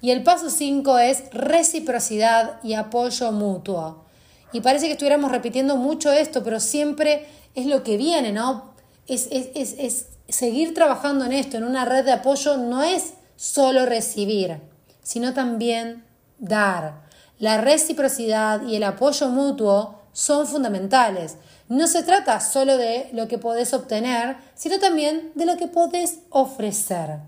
Y 0.00 0.12
el 0.12 0.22
paso 0.22 0.50
5 0.50 0.98
es 1.00 1.24
reciprocidad 1.32 2.60
y 2.62 2.74
apoyo 2.74 3.32
mutuo. 3.32 4.04
Y 4.52 4.60
parece 4.60 4.86
que 4.86 4.92
estuviéramos 4.92 5.30
repitiendo 5.30 5.76
mucho 5.76 6.12
esto, 6.12 6.42
pero 6.44 6.60
siempre 6.60 7.26
es 7.54 7.66
lo 7.66 7.82
que 7.82 7.96
viene, 7.96 8.32
¿no? 8.32 8.74
Es, 9.06 9.28
es, 9.30 9.74
es, 9.78 10.06
seguir 10.28 10.74
trabajando 10.74 11.24
en 11.24 11.32
esto, 11.32 11.56
en 11.56 11.64
una 11.64 11.84
red 11.84 12.04
de 12.04 12.12
apoyo, 12.12 12.56
no 12.56 12.82
es 12.82 13.14
solo 13.36 13.86
recibir, 13.86 14.60
sino 15.02 15.34
también 15.34 16.04
dar. 16.38 17.02
La 17.38 17.58
reciprocidad 17.58 18.62
y 18.62 18.76
el 18.76 18.84
apoyo 18.84 19.28
mutuo 19.28 19.98
son 20.12 20.46
fundamentales. 20.46 21.36
No 21.68 21.86
se 21.86 22.02
trata 22.02 22.40
solo 22.40 22.76
de 22.76 23.08
lo 23.12 23.28
que 23.28 23.38
podés 23.38 23.72
obtener, 23.74 24.36
sino 24.54 24.78
también 24.78 25.32
de 25.34 25.46
lo 25.46 25.56
que 25.56 25.68
podés 25.68 26.20
ofrecer. 26.30 27.18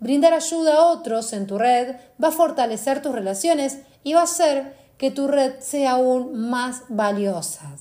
Brindar 0.00 0.34
ayuda 0.34 0.74
a 0.74 0.86
otros 0.86 1.32
en 1.32 1.46
tu 1.46 1.58
red 1.58 1.96
va 2.22 2.28
a 2.28 2.32
fortalecer 2.32 3.00
tus 3.00 3.14
relaciones 3.14 3.78
y 4.02 4.14
va 4.14 4.20
a 4.20 4.24
hacer 4.24 4.74
que 4.98 5.10
tu 5.10 5.28
red 5.28 5.60
sea 5.60 5.92
aún 5.92 6.48
más 6.48 6.82
valiosa. 6.88 7.74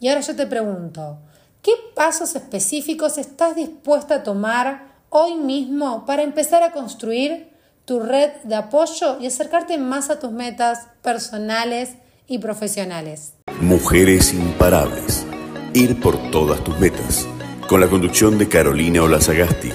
Y 0.00 0.08
ahora 0.08 0.20
yo 0.20 0.36
te 0.36 0.46
pregunto, 0.46 1.18
¿qué 1.62 1.72
pasos 1.94 2.36
específicos 2.36 3.18
estás 3.18 3.56
dispuesta 3.56 4.16
a 4.16 4.22
tomar 4.22 4.94
hoy 5.08 5.36
mismo 5.36 6.04
para 6.06 6.22
empezar 6.22 6.62
a 6.62 6.72
construir 6.72 7.48
tu 7.84 8.00
red 8.00 8.30
de 8.44 8.54
apoyo 8.54 9.18
y 9.20 9.26
acercarte 9.26 9.78
más 9.78 10.10
a 10.10 10.18
tus 10.18 10.32
metas 10.32 10.88
personales 11.02 11.90
y 12.26 12.38
profesionales? 12.38 13.34
Mujeres 13.60 14.32
imparables. 14.32 15.26
Ir 15.74 16.00
por 16.00 16.30
todas 16.30 16.62
tus 16.64 16.78
metas. 16.78 17.26
Con 17.68 17.80
la 17.80 17.88
conducción 17.88 18.38
de 18.38 18.48
Carolina 18.48 19.02
Olazagasti. 19.02 19.70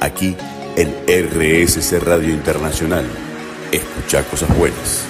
Aquí 0.00 0.36
en 0.76 0.94
RSC 1.06 1.98
Radio 2.00 2.30
Internacional. 2.30 3.06
Escucha 3.72 4.22
cosas 4.24 4.56
buenas. 4.58 5.04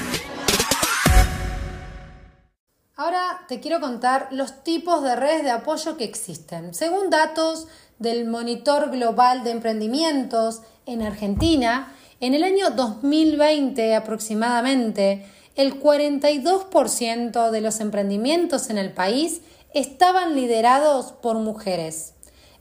Te 3.48 3.60
quiero 3.60 3.80
contar 3.80 4.28
los 4.30 4.62
tipos 4.64 5.02
de 5.02 5.16
redes 5.16 5.42
de 5.42 5.50
apoyo 5.50 5.96
que 5.96 6.04
existen. 6.04 6.74
Según 6.74 7.10
datos 7.10 7.66
del 7.98 8.26
Monitor 8.26 8.90
Global 8.90 9.44
de 9.44 9.50
Emprendimientos 9.50 10.62
en 10.86 11.02
Argentina, 11.02 11.92
en 12.20 12.34
el 12.34 12.44
año 12.44 12.70
2020 12.70 13.94
aproximadamente, 13.94 15.26
el 15.56 15.80
42% 15.80 17.50
de 17.50 17.60
los 17.60 17.80
emprendimientos 17.80 18.70
en 18.70 18.78
el 18.78 18.92
país 18.92 19.42
estaban 19.74 20.34
liderados 20.34 21.12
por 21.12 21.38
mujeres. 21.38 22.14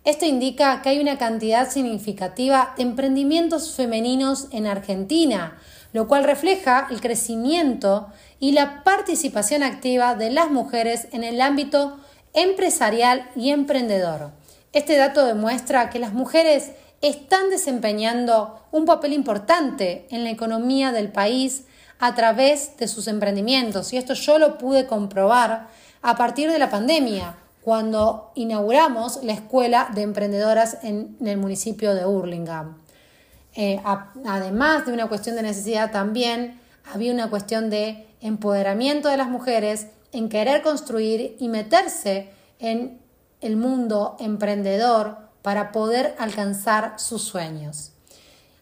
Esto 0.06 0.26
indica 0.26 0.82
que 0.82 0.90
hay 0.90 1.00
una 1.00 1.18
cantidad 1.18 1.70
significativa 1.70 2.74
de 2.78 2.84
emprendimientos 2.84 3.76
femeninos 3.76 4.48
en 4.52 4.66
Argentina, 4.66 5.58
lo 5.94 6.08
cual 6.08 6.24
refleja 6.24 6.88
el 6.90 7.02
crecimiento 7.02 8.08
y 8.40 8.52
la 8.52 8.84
participación 8.84 9.64
activa 9.64 10.16
de 10.16 10.32
las 10.32 10.52
mujeres 10.52 11.08
en 11.12 11.24
el 11.24 11.42
ámbito 11.42 11.98
empresarial 12.34 13.30
y 13.36 13.50
emprendedor. 13.50 14.32
Este 14.72 14.96
dato 14.98 15.26
demuestra 15.26 15.90
que 15.90 16.00
las 16.00 16.14
mujeres 16.14 16.72
están 17.02 17.50
desempeñando 17.50 18.60
un 18.72 18.86
papel 18.86 19.14
importante 19.14 20.06
en 20.12 20.24
la 20.24 20.30
economía 20.30 20.92
del 20.92 21.12
país 21.12 21.64
a 21.98 22.14
través 22.16 22.78
de 22.78 22.88
sus 22.88 23.08
emprendimientos 23.08 23.94
y 23.94 23.98
esto 23.98 24.14
yo 24.14 24.38
lo 24.38 24.58
pude 24.58 24.86
comprobar 24.86 25.68
a 26.02 26.16
partir 26.16 26.52
de 26.52 26.60
la 26.60 26.70
pandemia 26.70 27.36
cuando 27.62 28.32
inauguramos 28.36 29.24
la 29.24 29.34
Escuela 29.34 29.90
de 29.94 30.04
Emprendedoras 30.04 30.78
en, 30.84 31.18
el 31.26 31.38
municipio 31.38 31.94
de 31.94 32.06
Hurlingham. 32.06 32.78
Eh, 33.56 33.82
además 34.26 34.86
de 34.86 34.94
una 34.94 35.08
cuestión 35.08 35.36
de 35.36 35.44
necesidad 35.44 35.92
también, 35.92 36.60
había 36.94 37.14
una 37.14 37.30
cuestión 37.30 37.70
de 37.70 38.08
empoderamiento 38.22 39.10
de 39.10 39.18
las 39.18 39.30
mujeres 39.30 39.88
en 40.12 40.30
querer 40.30 40.62
construir 40.62 41.36
y 41.40 41.48
meterse 41.50 42.32
en 42.60 43.00
el 43.42 43.56
mundo 43.56 44.18
emprendedor 44.20 45.18
para 45.42 45.72
poder 45.72 46.16
alcanzar 46.20 47.00
sus 47.00 47.24
sueños. 47.24 47.92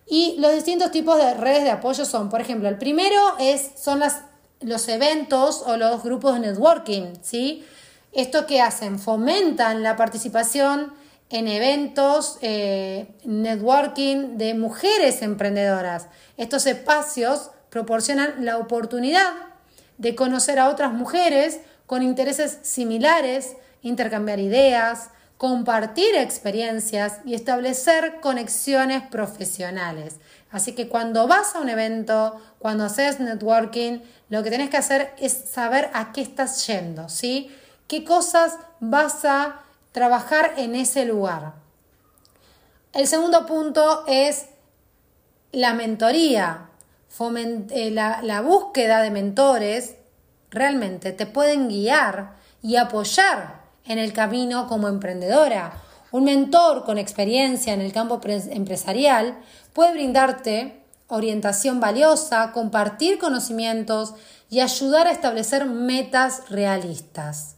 Y 0.09 0.35
los 0.39 0.53
distintos 0.53 0.91
tipos 0.91 1.17
de 1.17 1.33
redes 1.33 1.63
de 1.63 1.71
apoyo 1.71 2.05
son, 2.05 2.29
por 2.29 2.39
ejemplo, 2.39 2.69
el 2.69 2.77
primero 2.77 3.19
es, 3.39 3.71
son 3.75 3.99
las, 3.99 4.21
los 4.61 4.87
eventos 4.87 5.63
o 5.65 5.75
los 5.75 6.03
grupos 6.03 6.35
de 6.35 6.39
networking, 6.47 7.13
¿sí? 7.21 7.65
¿Esto 8.13 8.45
que 8.45 8.61
hacen? 8.61 8.99
Fomentan 8.99 9.83
la 9.83 9.95
participación 9.97 10.93
en 11.29 11.47
eventos, 11.47 12.37
eh, 12.41 13.07
networking 13.25 14.37
de 14.37 14.53
mujeres 14.53 15.21
emprendedoras. 15.21 16.07
Estos 16.37 16.65
espacios 16.65 17.51
proporcionan 17.69 18.45
la 18.45 18.57
oportunidad 18.57 19.33
de 19.97 20.15
conocer 20.15 20.59
a 20.59 20.69
otras 20.69 20.93
mujeres 20.93 21.59
con 21.85 22.03
intereses 22.03 22.59
similares, 22.61 23.55
intercambiar 23.81 24.39
ideas, 24.39 25.09
compartir 25.37 26.15
experiencias 26.15 27.19
y 27.25 27.35
establecer 27.35 28.19
conexiones 28.21 29.03
profesionales. 29.03 30.15
Así 30.49 30.73
que 30.73 30.87
cuando 30.87 31.27
vas 31.27 31.55
a 31.55 31.59
un 31.59 31.69
evento, 31.69 32.39
cuando 32.57 32.85
haces 32.85 33.19
networking, 33.19 33.99
lo 34.29 34.43
que 34.43 34.49
tienes 34.49 34.69
que 34.69 34.77
hacer 34.77 35.13
es 35.19 35.33
saber 35.33 35.89
a 35.93 36.11
qué 36.11 36.21
estás 36.21 36.65
yendo, 36.65 37.09
¿sí? 37.09 37.51
qué 37.87 38.03
cosas 38.03 38.57
vas 38.79 39.25
a 39.25 39.61
trabajar 39.91 40.53
en 40.57 40.75
ese 40.75 41.05
lugar. 41.05 41.53
El 42.93 43.07
segundo 43.07 43.45
punto 43.45 44.03
es 44.07 44.47
la 45.51 45.73
mentoría, 45.73 46.69
eh, 47.19 47.91
la, 47.91 48.21
la 48.21 48.41
búsqueda 48.41 49.01
de 49.01 49.11
mentores 49.11 49.95
realmente 50.49 51.11
te 51.11 51.25
pueden 51.25 51.67
guiar 51.67 52.35
y 52.61 52.75
apoyar 52.75 53.61
en 53.85 53.99
el 53.99 54.13
camino 54.13 54.67
como 54.67 54.87
emprendedora. 54.87 55.81
Un 56.11 56.25
mentor 56.25 56.85
con 56.85 56.97
experiencia 56.97 57.73
en 57.73 57.81
el 57.81 57.91
campo 57.91 58.21
empresarial 58.23 59.39
puede 59.73 59.93
brindarte 59.93 60.83
orientación 61.07 61.79
valiosa, 61.79 62.51
compartir 62.51 63.17
conocimientos 63.17 64.13
y 64.49 64.59
ayudar 64.59 65.07
a 65.07 65.11
establecer 65.11 65.65
metas 65.65 66.49
realistas. 66.49 67.55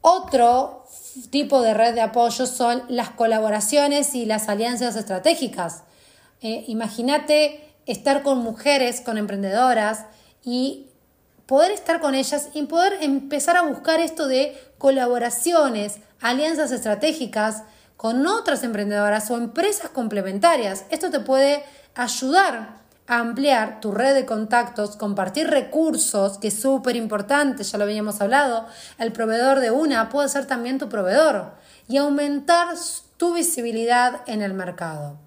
Otro 0.00 0.85
tipo 1.30 1.62
de 1.62 1.74
red 1.74 1.94
de 1.94 2.00
apoyo 2.00 2.46
son 2.46 2.82
las 2.88 3.10
colaboraciones 3.10 4.14
y 4.14 4.26
las 4.26 4.48
alianzas 4.48 4.96
estratégicas. 4.96 5.82
Eh, 6.40 6.64
imagínate 6.68 7.74
estar 7.86 8.22
con 8.22 8.38
mujeres, 8.38 9.00
con 9.00 9.16
emprendedoras 9.16 10.06
y 10.44 10.86
poder 11.46 11.70
estar 11.70 12.00
con 12.00 12.14
ellas 12.14 12.50
y 12.54 12.62
poder 12.64 12.98
empezar 13.00 13.56
a 13.56 13.62
buscar 13.62 14.00
esto 14.00 14.26
de 14.26 14.56
colaboraciones, 14.78 15.98
alianzas 16.20 16.72
estratégicas 16.72 17.62
con 17.96 18.26
otras 18.26 18.62
emprendedoras 18.62 19.30
o 19.30 19.36
empresas 19.36 19.90
complementarias. 19.90 20.84
Esto 20.90 21.10
te 21.10 21.20
puede 21.20 21.62
ayudar 21.94 22.85
ampliar 23.06 23.80
tu 23.80 23.92
red 23.92 24.14
de 24.14 24.26
contactos, 24.26 24.96
compartir 24.96 25.48
recursos, 25.48 26.38
que 26.38 26.48
es 26.48 26.60
súper 26.60 26.96
importante, 26.96 27.62
ya 27.62 27.78
lo 27.78 27.84
habíamos 27.84 28.20
hablado, 28.20 28.66
el 28.98 29.12
proveedor 29.12 29.60
de 29.60 29.70
una 29.70 30.08
puede 30.08 30.28
ser 30.28 30.46
también 30.46 30.78
tu 30.78 30.88
proveedor 30.88 31.52
y 31.88 31.98
aumentar 31.98 32.74
tu 33.16 33.34
visibilidad 33.34 34.22
en 34.26 34.42
el 34.42 34.54
mercado. 34.54 35.18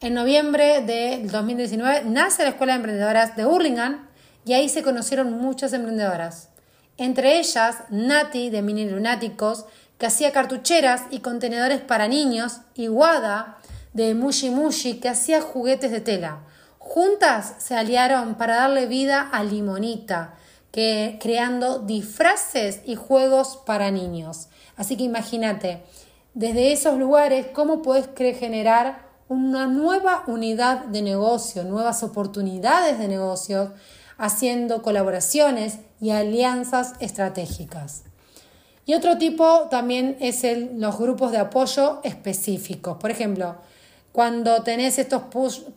En 0.00 0.14
noviembre 0.14 0.80
del 0.80 1.30
2019 1.30 2.04
nace 2.06 2.42
la 2.42 2.50
Escuela 2.50 2.72
de 2.72 2.78
Emprendedoras 2.78 3.36
de 3.36 3.46
Hurlingham 3.46 4.08
y 4.44 4.54
ahí 4.54 4.68
se 4.68 4.82
conocieron 4.82 5.32
muchas 5.32 5.72
emprendedoras. 5.72 6.48
Entre 6.96 7.38
ellas, 7.38 7.76
Nati 7.90 8.50
de 8.50 8.62
Mini 8.62 8.88
Lunáticos, 8.88 9.66
que 9.98 10.06
hacía 10.06 10.32
cartucheras 10.32 11.02
y 11.10 11.20
contenedores 11.20 11.80
para 11.80 12.08
niños, 12.08 12.60
y 12.74 12.88
Wada 12.88 13.58
de 13.92 14.14
Mushi 14.14 14.50
Mushi, 14.50 15.00
que 15.00 15.08
hacía 15.08 15.40
juguetes 15.40 15.90
de 15.90 16.00
tela. 16.00 16.40
Juntas 16.92 17.54
se 17.58 17.76
aliaron 17.76 18.34
para 18.34 18.56
darle 18.56 18.86
vida 18.86 19.20
a 19.30 19.44
Limonita, 19.44 20.34
que, 20.72 21.20
creando 21.22 21.78
disfraces 21.78 22.80
y 22.84 22.96
juegos 22.96 23.60
para 23.64 23.92
niños. 23.92 24.48
Así 24.76 24.96
que 24.96 25.04
imagínate, 25.04 25.84
desde 26.34 26.72
esos 26.72 26.98
lugares, 26.98 27.46
cómo 27.54 27.80
puedes 27.80 28.08
generar 28.16 29.06
una 29.28 29.68
nueva 29.68 30.24
unidad 30.26 30.86
de 30.86 31.02
negocio, 31.02 31.62
nuevas 31.62 32.02
oportunidades 32.02 32.98
de 32.98 33.06
negocio, 33.06 33.72
haciendo 34.18 34.82
colaboraciones 34.82 35.78
y 36.00 36.10
alianzas 36.10 36.94
estratégicas. 36.98 38.02
Y 38.84 38.94
otro 38.94 39.16
tipo 39.16 39.68
también 39.70 40.16
es 40.18 40.44
los 40.74 40.98
grupos 40.98 41.30
de 41.30 41.38
apoyo 41.38 42.00
específicos. 42.02 42.96
Por 42.96 43.12
ejemplo, 43.12 43.58
cuando 44.12 44.62
tenés 44.62 44.98
estos 44.98 45.22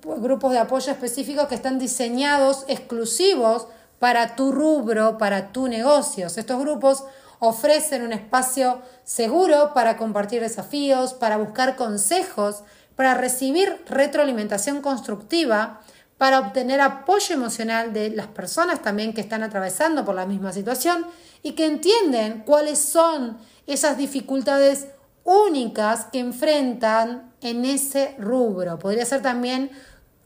grupos 0.01 0.51
de 0.51 0.59
apoyo 0.59 0.91
específicos 0.91 1.47
que 1.47 1.55
están 1.55 1.79
diseñados 1.79 2.65
exclusivos 2.67 3.67
para 3.99 4.35
tu 4.35 4.51
rubro, 4.51 5.17
para 5.17 5.51
tu 5.51 5.67
negocio. 5.67 6.27
Estos 6.27 6.59
grupos 6.59 7.03
ofrecen 7.39 8.03
un 8.03 8.13
espacio 8.13 8.81
seguro 9.03 9.73
para 9.73 9.97
compartir 9.97 10.41
desafíos, 10.41 11.13
para 11.13 11.37
buscar 11.37 11.75
consejos, 11.75 12.63
para 12.95 13.13
recibir 13.15 13.83
retroalimentación 13.87 14.81
constructiva, 14.81 15.81
para 16.17 16.39
obtener 16.39 16.79
apoyo 16.79 17.35
emocional 17.35 17.91
de 17.91 18.11
las 18.11 18.27
personas 18.27 18.81
también 18.81 19.13
que 19.13 19.21
están 19.21 19.43
atravesando 19.43 20.05
por 20.05 20.15
la 20.15 20.25
misma 20.25 20.53
situación 20.53 21.05
y 21.41 21.51
que 21.51 21.65
entienden 21.65 22.43
cuáles 22.45 22.79
son 22.79 23.37
esas 23.67 23.97
dificultades 23.97 24.87
únicas 25.25 26.05
que 26.05 26.19
enfrentan 26.19 27.32
en 27.43 27.65
ese 27.65 28.15
rubro. 28.17 28.79
Podría 28.79 29.05
ser 29.05 29.21
también 29.21 29.71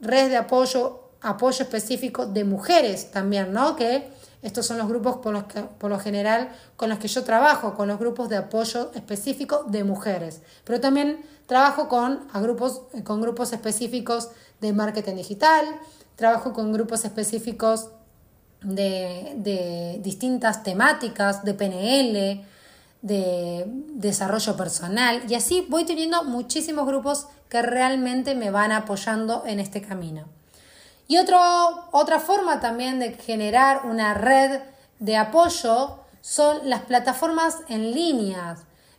red 0.00 0.28
de 0.28 0.36
apoyo, 0.36 1.10
apoyo 1.20 1.62
específico 1.64 2.26
de 2.26 2.44
mujeres 2.44 3.10
también, 3.10 3.52
¿no? 3.52 3.76
Que 3.76 4.10
estos 4.42 4.66
son 4.66 4.78
los 4.78 4.88
grupos 4.88 5.16
por, 5.16 5.32
los 5.32 5.44
que, 5.44 5.62
por 5.62 5.90
lo 5.90 5.98
general 5.98 6.50
con 6.76 6.88
los 6.88 6.98
que 6.98 7.08
yo 7.08 7.24
trabajo, 7.24 7.74
con 7.74 7.88
los 7.88 7.98
grupos 7.98 8.28
de 8.28 8.36
apoyo 8.36 8.92
específico 8.94 9.64
de 9.64 9.82
mujeres. 9.84 10.42
Pero 10.64 10.80
también 10.80 11.24
trabajo 11.46 11.88
con, 11.88 12.28
grupos, 12.34 12.82
con 13.04 13.20
grupos 13.20 13.52
específicos 13.52 14.30
de 14.60 14.72
marketing 14.72 15.16
digital, 15.16 15.64
trabajo 16.14 16.52
con 16.52 16.72
grupos 16.72 17.04
específicos 17.04 17.90
de, 18.62 19.34
de 19.36 20.00
distintas 20.02 20.62
temáticas, 20.62 21.44
de 21.44 21.54
PNL, 21.54 22.44
de 23.02 23.64
desarrollo 23.66 24.56
personal 24.56 25.22
y 25.28 25.34
así 25.34 25.66
voy 25.68 25.84
teniendo 25.84 26.24
muchísimos 26.24 26.86
grupos 26.86 27.26
que 27.48 27.62
realmente 27.62 28.34
me 28.34 28.50
van 28.50 28.72
apoyando 28.72 29.44
en 29.46 29.60
este 29.60 29.80
camino. 29.80 30.26
Y 31.06 31.16
otra 31.16 32.20
forma 32.20 32.60
también 32.60 32.98
de 32.98 33.14
generar 33.14 33.86
una 33.86 34.14
red 34.14 34.60
de 34.98 35.16
apoyo 35.16 36.00
son 36.20 36.68
las 36.68 36.82
plataformas 36.82 37.58
en 37.68 37.92
línea. 37.92 38.56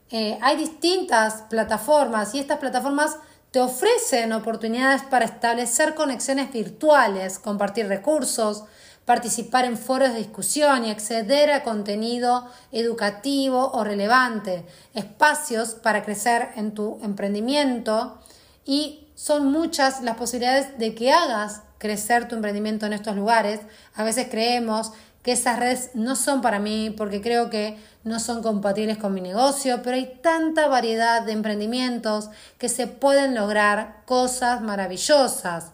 Eh, 0.09 0.39
hay 0.41 0.57
distintas 0.57 1.43
plataformas 1.49 2.33
y 2.33 2.39
estas 2.39 2.57
plataformas 2.57 3.17
te 3.51 3.59
ofrecen 3.59 4.33
oportunidades 4.33 5.03
para 5.03 5.25
establecer 5.25 5.93
conexiones 5.93 6.51
virtuales, 6.51 7.37
compartir 7.37 7.87
recursos, 7.87 8.63
participar 9.09 9.65
en 9.65 9.75
foros 9.75 10.13
de 10.13 10.19
discusión 10.19 10.85
y 10.85 10.91
acceder 10.91 11.49
a 11.49 11.63
contenido 11.63 12.45
educativo 12.71 13.71
o 13.73 13.83
relevante, 13.83 14.67
espacios 14.93 15.69
para 15.69 16.03
crecer 16.03 16.49
en 16.55 16.75
tu 16.75 16.99
emprendimiento 17.01 18.19
y 18.65 19.07
son 19.15 19.51
muchas 19.51 20.03
las 20.03 20.15
posibilidades 20.15 20.77
de 20.77 20.93
que 20.93 21.11
hagas 21.11 21.63
crecer 21.79 22.27
tu 22.27 22.35
emprendimiento 22.35 22.85
en 22.85 22.93
estos 22.93 23.15
lugares. 23.15 23.61
A 23.95 24.03
veces 24.03 24.27
creemos 24.29 24.91
que 25.23 25.31
esas 25.31 25.57
redes 25.57 25.89
no 25.95 26.15
son 26.15 26.43
para 26.43 26.59
mí 26.59 26.93
porque 26.95 27.19
creo 27.19 27.49
que 27.49 27.79
no 28.03 28.19
son 28.19 28.43
compatibles 28.43 28.99
con 28.99 29.15
mi 29.15 29.21
negocio, 29.21 29.81
pero 29.81 29.95
hay 29.95 30.19
tanta 30.21 30.67
variedad 30.67 31.23
de 31.23 31.31
emprendimientos 31.31 32.29
que 32.59 32.69
se 32.69 32.85
pueden 32.85 33.33
lograr 33.33 34.03
cosas 34.05 34.61
maravillosas. 34.61 35.71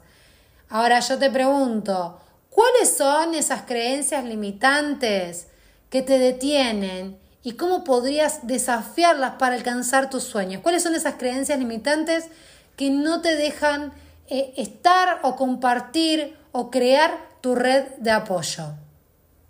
Ahora 0.69 1.01
yo 1.01 1.19
te 1.19 1.29
pregunto, 1.29 2.21
¿cuáles 2.55 2.95
son 2.97 3.35
esas 3.35 3.63
creencias 3.63 4.23
limitantes 4.23 5.47
que 5.89 6.01
te 6.01 6.17
detienen 6.17 7.19
y 7.43 7.51
cómo 7.51 7.83
podrías 7.83 8.47
desafiarlas 8.47 9.33
para 9.33 9.55
alcanzar 9.55 10.09
tus 10.09 10.23
sueños? 10.23 10.61
¿Cuáles 10.63 10.81
son 10.81 10.95
esas 10.95 11.15
creencias 11.15 11.59
limitantes 11.59 12.29
que 12.77 12.89
no 12.89 13.21
te 13.21 13.35
dejan 13.35 13.93
eh, 14.27 14.53
estar 14.57 15.19
o 15.21 15.35
compartir 15.35 16.35
o 16.51 16.71
crear 16.71 17.11
tu 17.41 17.53
red 17.53 17.85
de 17.97 18.09
apoyo. 18.09 18.73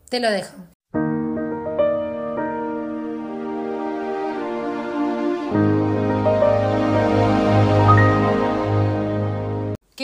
Te 0.09 0.19
lo 0.19 0.29
dejo. 0.29 0.74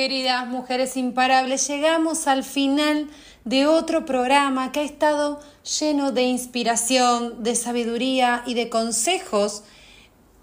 Queridas 0.02 0.48
mujeres 0.48 0.98
imparables, 0.98 1.68
llegamos 1.68 2.26
al 2.26 2.44
final 2.44 3.08
de 3.46 3.68
otro 3.68 4.04
programa 4.04 4.72
que 4.72 4.80
ha 4.80 4.84
estado 4.84 5.40
lleno 5.80 6.12
de 6.12 6.24
inspiración, 6.24 7.44
de 7.44 7.54
sabiduría 7.54 8.42
y 8.48 8.56
de 8.56 8.68
consejos 8.68 9.62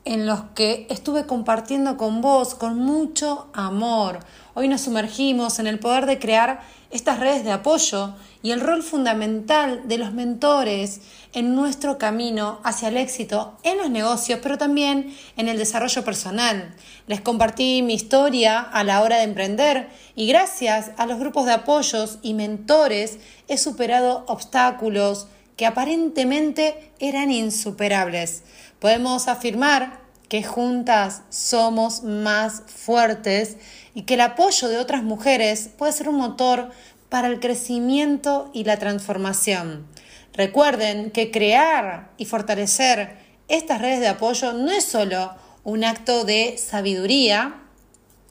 en 0.05 0.27
los 0.27 0.43
que 0.55 0.87
estuve 0.91 1.27
compartiendo 1.27 1.97
con 1.97 2.21
vos 2.21 2.55
con 2.55 2.77
mucho 2.79 3.49
amor. 3.53 4.21
Hoy 4.55 4.69
nos 4.69 4.83
sumergimos 4.83 5.59
en 5.59 5.67
el 5.67 5.81
poder 5.81 6.07
de 6.07 6.21
crear 6.21 6.61
estas 6.93 7.19
redes 7.19 7.43
de 7.43 7.51
apoyo 7.51 8.15
y 8.43 8.53
el 8.53 8.61
rol 8.61 8.83
fundamental 8.83 9.83
de 9.87 9.99
los 9.99 10.13
mentores 10.13 11.01
en 11.33 11.55
nuestro 11.55 11.99
camino 11.99 12.61
hacia 12.63 12.89
el 12.89 12.97
éxito 12.97 13.57
en 13.65 13.79
los 13.79 13.91
negocios, 13.91 14.41
pero 14.43 14.59
también 14.59 15.15
en 15.37 15.49
el 15.49 15.59
desarrollo 15.59 16.05
personal. 16.05 16.75
Les 17.07 17.21
compartí 17.21 17.83
mi 17.83 17.95
historia 17.95 18.61
a 18.61 18.85
la 18.85 19.03
hora 19.03 19.17
de 19.17 19.25
emprender 19.25 19.89
y 20.15 20.29
gracias 20.29 20.93
a 20.97 21.07
los 21.07 21.19
grupos 21.19 21.47
de 21.47 21.53
apoyos 21.53 22.19
y 22.23 22.35
mentores 22.35 23.19
he 23.49 23.59
superado 23.59 24.25
obstáculos 24.29 25.27
que 25.57 25.67
aparentemente 25.67 26.93
eran 27.01 27.33
insuperables. 27.33 28.45
Podemos 28.79 29.27
afirmar 29.27 30.07
que 30.29 30.43
juntas 30.45 31.23
somos 31.31 32.03
más 32.03 32.63
fuertes 32.67 33.57
y 33.95 34.03
que 34.03 34.15
el 34.15 34.21
apoyo 34.21 34.69
de 34.69 34.79
otras 34.79 35.03
mujeres 35.03 35.71
puede 35.77 35.93
ser 35.93 36.09
un 36.09 36.17
motor 36.17 36.71
para 37.09 37.29
el 37.29 37.41
crecimiento 37.41 38.51
y 38.53 38.65
la 38.65 38.79
transformación. 38.79 39.87
Recuerden 40.35 41.11
que 41.11 41.31
crear 41.31 42.11
y 42.17 42.25
fortalecer 42.25 43.17
estas 43.49 43.81
redes 43.81 44.01
de 44.01 44.09
apoyo 44.09 44.53
no 44.53 44.71
es 44.71 44.85
solo 44.85 45.35
un 45.65 45.85
acto 45.85 46.25
de 46.25 46.59
sabiduría, 46.59 47.63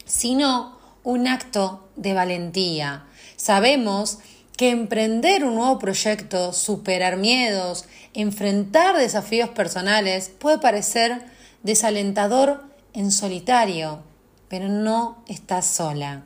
sino 0.06 0.78
un 1.04 1.28
acto 1.28 1.90
de 1.96 2.14
valentía. 2.14 3.06
Sabemos 3.36 4.20
que 4.58 4.72
emprender 4.72 5.44
un 5.44 5.56
nuevo 5.56 5.78
proyecto, 5.80 6.52
superar 6.54 7.18
miedos, 7.18 7.86
enfrentar 8.14 8.98
desafíos 8.98 9.50
personales 9.50 10.30
puede 10.30 10.58
parecer 10.58 11.26
desalentador 11.62 12.64
en 12.94 13.12
solitario, 13.12 14.02
pero 14.50 14.68
no 14.68 15.24
estás 15.28 15.68
sola. 15.68 16.24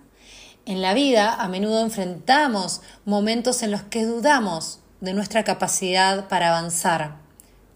En 0.66 0.82
la 0.82 0.94
vida 0.94 1.34
a 1.34 1.48
menudo 1.48 1.82
enfrentamos 1.82 2.82
momentos 3.04 3.64
en 3.64 3.72
los 3.72 3.82
que 3.82 4.06
dudamos 4.06 4.80
de 5.00 5.14
nuestra 5.14 5.44
capacidad 5.44 6.28
para 6.28 6.50
avanzar, 6.50 7.16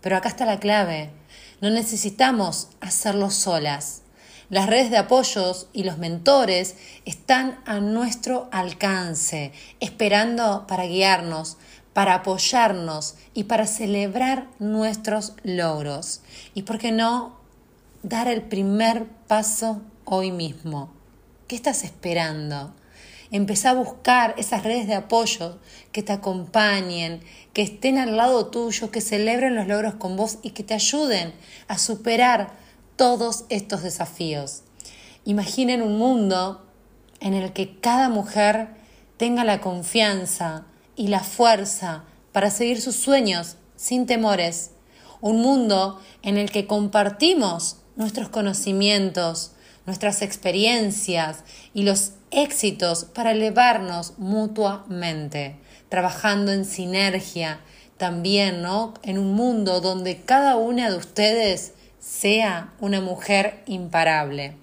pero 0.02 0.16
acá 0.16 0.30
está 0.30 0.46
la 0.46 0.60
clave. 0.60 1.10
No 1.62 1.72
necesitamos 1.72 2.70
hacerlo 2.82 3.32
solas. 3.32 4.04
Las 4.52 4.68
redes 4.68 4.92
de 4.92 4.98
apoyos 4.98 5.68
y 5.74 5.84
los 5.84 5.98
mentores 5.98 6.76
están 7.06 7.60
a 7.66 7.80
nuestro 7.80 8.50
alcance, 8.52 9.52
esperando 9.80 10.68
para 10.68 10.86
guiarnos, 10.86 11.58
para 11.94 12.14
apoyarnos 12.14 13.16
y 13.34 13.46
para 13.46 13.66
celebrar 13.66 14.48
nuestros 14.60 15.34
logros. 15.42 16.22
Y 16.54 16.62
por 16.62 16.78
qué 16.78 16.92
no 16.92 17.40
dar 18.04 18.28
el 18.28 18.44
primer 18.44 19.08
paso 19.28 19.82
hoy 20.04 20.32
mismo. 20.32 20.92
¿Qué 21.48 21.56
estás 21.56 21.84
esperando? 21.84 22.74
Empezá 23.30 23.70
a 23.70 23.76
buscar 23.76 24.34
esas 24.36 24.64
redes 24.64 24.88
de 24.88 24.96
apoyo 24.96 25.60
que 25.92 26.02
te 26.02 26.12
acompañen, 26.12 27.22
que 27.54 27.62
estén 27.62 28.00
al 28.00 28.18
lado 28.18 28.48
tuyo, 28.48 28.90
que 28.90 29.00
celebren 29.00 29.54
los 29.54 29.68
logros 29.68 29.94
con 29.94 30.18
vos 30.18 30.40
y 30.42 30.52
que 30.52 30.64
te 30.64 30.74
ayuden 30.74 31.36
a 31.68 31.78
superar 31.78 32.54
todos 32.96 33.46
estos 33.50 33.84
desafíos. 33.84 34.64
Imaginen 35.24 35.84
un 35.84 36.00
mundo 36.00 36.66
en 37.20 37.36
el 37.36 37.54
que 37.54 37.80
cada 37.80 38.10
mujer 38.10 38.70
tenga 39.18 39.44
la 39.44 39.62
confianza 39.62 40.66
y 40.96 41.10
la 41.10 41.20
fuerza 41.20 42.06
para 42.32 42.50
seguir 42.50 42.82
sus 42.82 42.96
sueños 42.96 43.58
sin 43.76 44.08
temores. 44.08 44.72
Un 45.22 45.42
mundo 45.42 46.02
en 46.24 46.38
el 46.38 46.50
que 46.50 46.66
compartimos 46.66 47.78
nuestros 47.96 48.30
conocimientos, 48.30 49.52
nuestras 49.86 50.22
experiencias 50.22 51.44
y 51.74 51.84
los 51.84 52.14
éxitos 52.32 53.06
para 53.06 53.32
elevarnos 53.32 54.14
mutuamente, 54.18 55.58
trabajando 55.90 56.52
en 56.52 56.66
sinergia 56.66 57.60
también, 57.98 58.62
¿no? 58.62 58.94
En 59.04 59.18
un 59.18 59.34
mundo 59.34 59.82
donde 59.82 60.22
cada 60.22 60.58
una 60.58 60.90
de 60.90 60.98
ustedes 60.98 61.74
sea 62.00 62.74
una 62.80 63.02
mujer 63.02 63.64
imparable. 63.66 64.56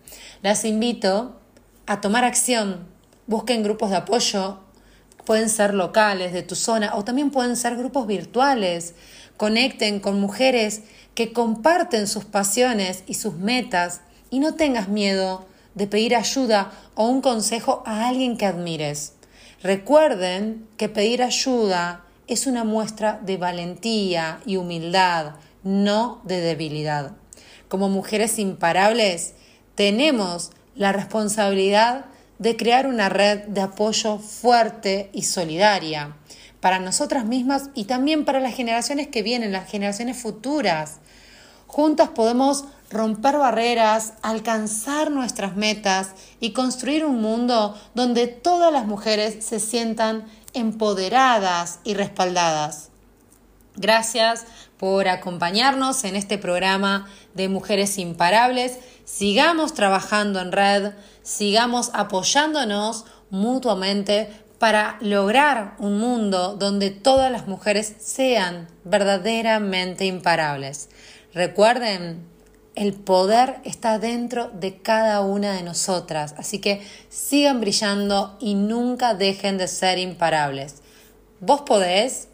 Las 0.42 0.64
invito 0.64 1.40
a 1.86 2.00
tomar 2.00 2.24
acción. 2.24 2.86
Busquen 3.26 3.62
grupos 3.62 3.90
de 3.90 3.96
apoyo, 3.96 4.58
pueden 5.24 5.48
ser 5.48 5.74
locales 5.74 6.32
de 6.32 6.42
tu 6.42 6.54
zona 6.54 6.94
o 6.94 7.04
también 7.04 7.30
pueden 7.30 7.56
ser 7.56 7.76
grupos 7.76 8.06
virtuales. 8.06 8.94
Conecten 9.36 10.00
con 10.00 10.20
mujeres 10.20 10.82
que 11.14 11.32
comparten 11.32 12.06
sus 12.06 12.24
pasiones 12.24 13.04
y 13.06 13.14
sus 13.14 13.34
metas 13.34 14.00
y 14.32 14.40
no 14.40 14.54
tengas 14.54 14.88
miedo 14.88 15.46
de 15.74 15.86
pedir 15.86 16.16
ayuda 16.16 16.72
o 16.94 17.06
un 17.06 17.20
consejo 17.20 17.82
a 17.86 18.08
alguien 18.08 18.36
que 18.36 18.46
admires. 18.46 19.12
Recuerden 19.62 20.66
que 20.78 20.88
pedir 20.88 21.22
ayuda 21.22 22.04
es 22.26 22.46
una 22.46 22.64
muestra 22.64 23.20
de 23.22 23.36
valentía 23.36 24.40
y 24.46 24.56
humildad, 24.56 25.34
no 25.62 26.22
de 26.24 26.40
debilidad. 26.40 27.12
Como 27.68 27.90
mujeres 27.90 28.38
imparables, 28.38 29.34
tenemos 29.74 30.50
la 30.74 30.92
responsabilidad 30.92 32.06
de 32.38 32.56
crear 32.56 32.86
una 32.86 33.10
red 33.10 33.40
de 33.48 33.60
apoyo 33.60 34.18
fuerte 34.18 35.10
y 35.12 35.22
solidaria 35.22 36.16
para 36.60 36.78
nosotras 36.78 37.26
mismas 37.26 37.68
y 37.74 37.84
también 37.84 38.24
para 38.24 38.40
las 38.40 38.54
generaciones 38.54 39.08
que 39.08 39.22
vienen, 39.22 39.52
las 39.52 39.70
generaciones 39.70 40.16
futuras. 40.16 41.00
Juntas 41.72 42.10
podemos 42.10 42.66
romper 42.90 43.38
barreras, 43.38 44.12
alcanzar 44.20 45.10
nuestras 45.10 45.56
metas 45.56 46.10
y 46.38 46.52
construir 46.52 47.02
un 47.06 47.22
mundo 47.22 47.74
donde 47.94 48.26
todas 48.26 48.70
las 48.70 48.84
mujeres 48.84 49.42
se 49.42 49.58
sientan 49.58 50.26
empoderadas 50.52 51.78
y 51.82 51.94
respaldadas. 51.94 52.90
Gracias 53.74 54.44
por 54.76 55.08
acompañarnos 55.08 56.04
en 56.04 56.14
este 56.14 56.36
programa 56.36 57.08
de 57.32 57.48
Mujeres 57.48 57.96
Imparables. 57.96 58.78
Sigamos 59.06 59.72
trabajando 59.72 60.40
en 60.40 60.52
red, 60.52 60.92
sigamos 61.22 61.90
apoyándonos 61.94 63.06
mutuamente 63.30 64.28
para 64.58 64.98
lograr 65.00 65.74
un 65.78 65.98
mundo 65.98 66.54
donde 66.54 66.90
todas 66.90 67.32
las 67.32 67.48
mujeres 67.48 67.96
sean 67.98 68.68
verdaderamente 68.84 70.04
imparables. 70.04 70.90
Recuerden, 71.34 72.26
el 72.74 72.92
poder 72.92 73.56
está 73.64 73.98
dentro 73.98 74.48
de 74.48 74.78
cada 74.78 75.20
una 75.22 75.52
de 75.52 75.62
nosotras, 75.62 76.34
así 76.36 76.58
que 76.58 76.82
sigan 77.08 77.60
brillando 77.60 78.36
y 78.40 78.54
nunca 78.54 79.14
dejen 79.14 79.58
de 79.58 79.68
ser 79.68 79.98
imparables. 79.98 80.76
Vos 81.40 81.62
podés 81.62 82.28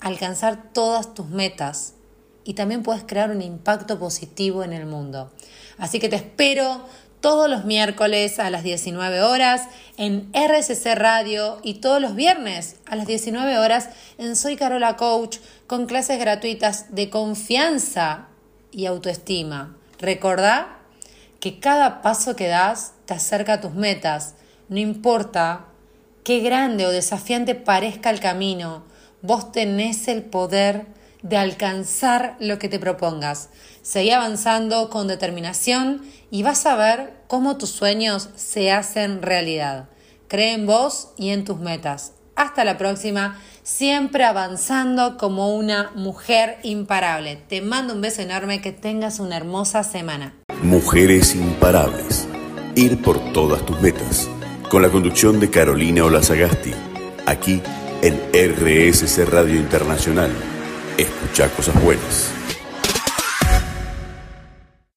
alcanzar 0.00 0.72
todas 0.72 1.14
tus 1.14 1.28
metas 1.28 1.94
y 2.44 2.54
también 2.54 2.82
puedes 2.82 3.04
crear 3.04 3.30
un 3.30 3.42
impacto 3.42 3.98
positivo 3.98 4.62
en 4.62 4.72
el 4.72 4.86
mundo. 4.86 5.32
Así 5.78 5.98
que 5.98 6.08
te 6.08 6.16
espero 6.16 6.84
todos 7.20 7.48
los 7.48 7.64
miércoles 7.64 8.38
a 8.38 8.50
las 8.50 8.62
19 8.62 9.22
horas 9.22 9.62
en 9.96 10.30
RSC 10.32 10.94
Radio 10.94 11.58
y 11.62 11.74
todos 11.74 12.00
los 12.00 12.14
viernes 12.14 12.76
a 12.84 12.96
las 12.96 13.06
19 13.06 13.58
horas 13.58 13.88
en 14.18 14.36
Soy 14.36 14.56
Carola 14.56 14.96
Coach 14.96 15.38
con 15.66 15.86
clases 15.86 16.20
gratuitas 16.20 16.94
de 16.94 17.10
confianza 17.10 18.28
y 18.74 18.86
autoestima. 18.86 19.76
Recordá 19.98 20.78
que 21.40 21.60
cada 21.60 22.02
paso 22.02 22.36
que 22.36 22.48
das 22.48 22.92
te 23.06 23.14
acerca 23.14 23.54
a 23.54 23.60
tus 23.60 23.74
metas, 23.74 24.34
no 24.68 24.78
importa 24.78 25.66
qué 26.24 26.40
grande 26.40 26.86
o 26.86 26.90
desafiante 26.90 27.54
parezca 27.54 28.10
el 28.10 28.20
camino, 28.20 28.84
vos 29.22 29.52
tenés 29.52 30.08
el 30.08 30.22
poder 30.22 30.86
de 31.22 31.36
alcanzar 31.36 32.36
lo 32.38 32.58
que 32.58 32.68
te 32.68 32.78
propongas. 32.78 33.48
Seguí 33.82 34.10
avanzando 34.10 34.90
con 34.90 35.08
determinación 35.08 36.02
y 36.30 36.42
vas 36.42 36.66
a 36.66 36.76
ver 36.76 37.14
cómo 37.28 37.56
tus 37.56 37.70
sueños 37.70 38.28
se 38.36 38.72
hacen 38.72 39.22
realidad. 39.22 39.88
Cree 40.28 40.52
en 40.52 40.66
vos 40.66 41.10
y 41.16 41.30
en 41.30 41.44
tus 41.44 41.58
metas. 41.58 42.12
Hasta 42.36 42.64
la 42.64 42.76
próxima, 42.76 43.40
siempre 43.64 44.24
avanzando 44.24 45.16
como 45.16 45.54
una 45.54 45.90
mujer 45.96 46.58
imparable. 46.62 47.36
Te 47.48 47.62
mando 47.62 47.94
un 47.94 48.00
beso 48.00 48.22
enorme, 48.22 48.60
que 48.60 48.70
tengas 48.70 49.18
una 49.18 49.36
hermosa 49.36 49.82
semana. 49.82 50.34
Mujeres 50.62 51.34
imparables. 51.34 52.28
Ir 52.76 53.02
por 53.02 53.18
todas 53.32 53.64
tus 53.66 53.80
metas. 53.80 54.28
Con 54.70 54.82
la 54.82 54.90
conducción 54.90 55.40
de 55.40 55.50
Carolina 55.50 56.04
Olazagasti. 56.04 56.72
Aquí 57.26 57.60
en 58.02 58.20
RSC 58.32 59.24
Radio 59.24 59.56
Internacional. 59.56 60.30
Escucha 60.98 61.48
cosas 61.48 61.82
buenas. 61.82 62.30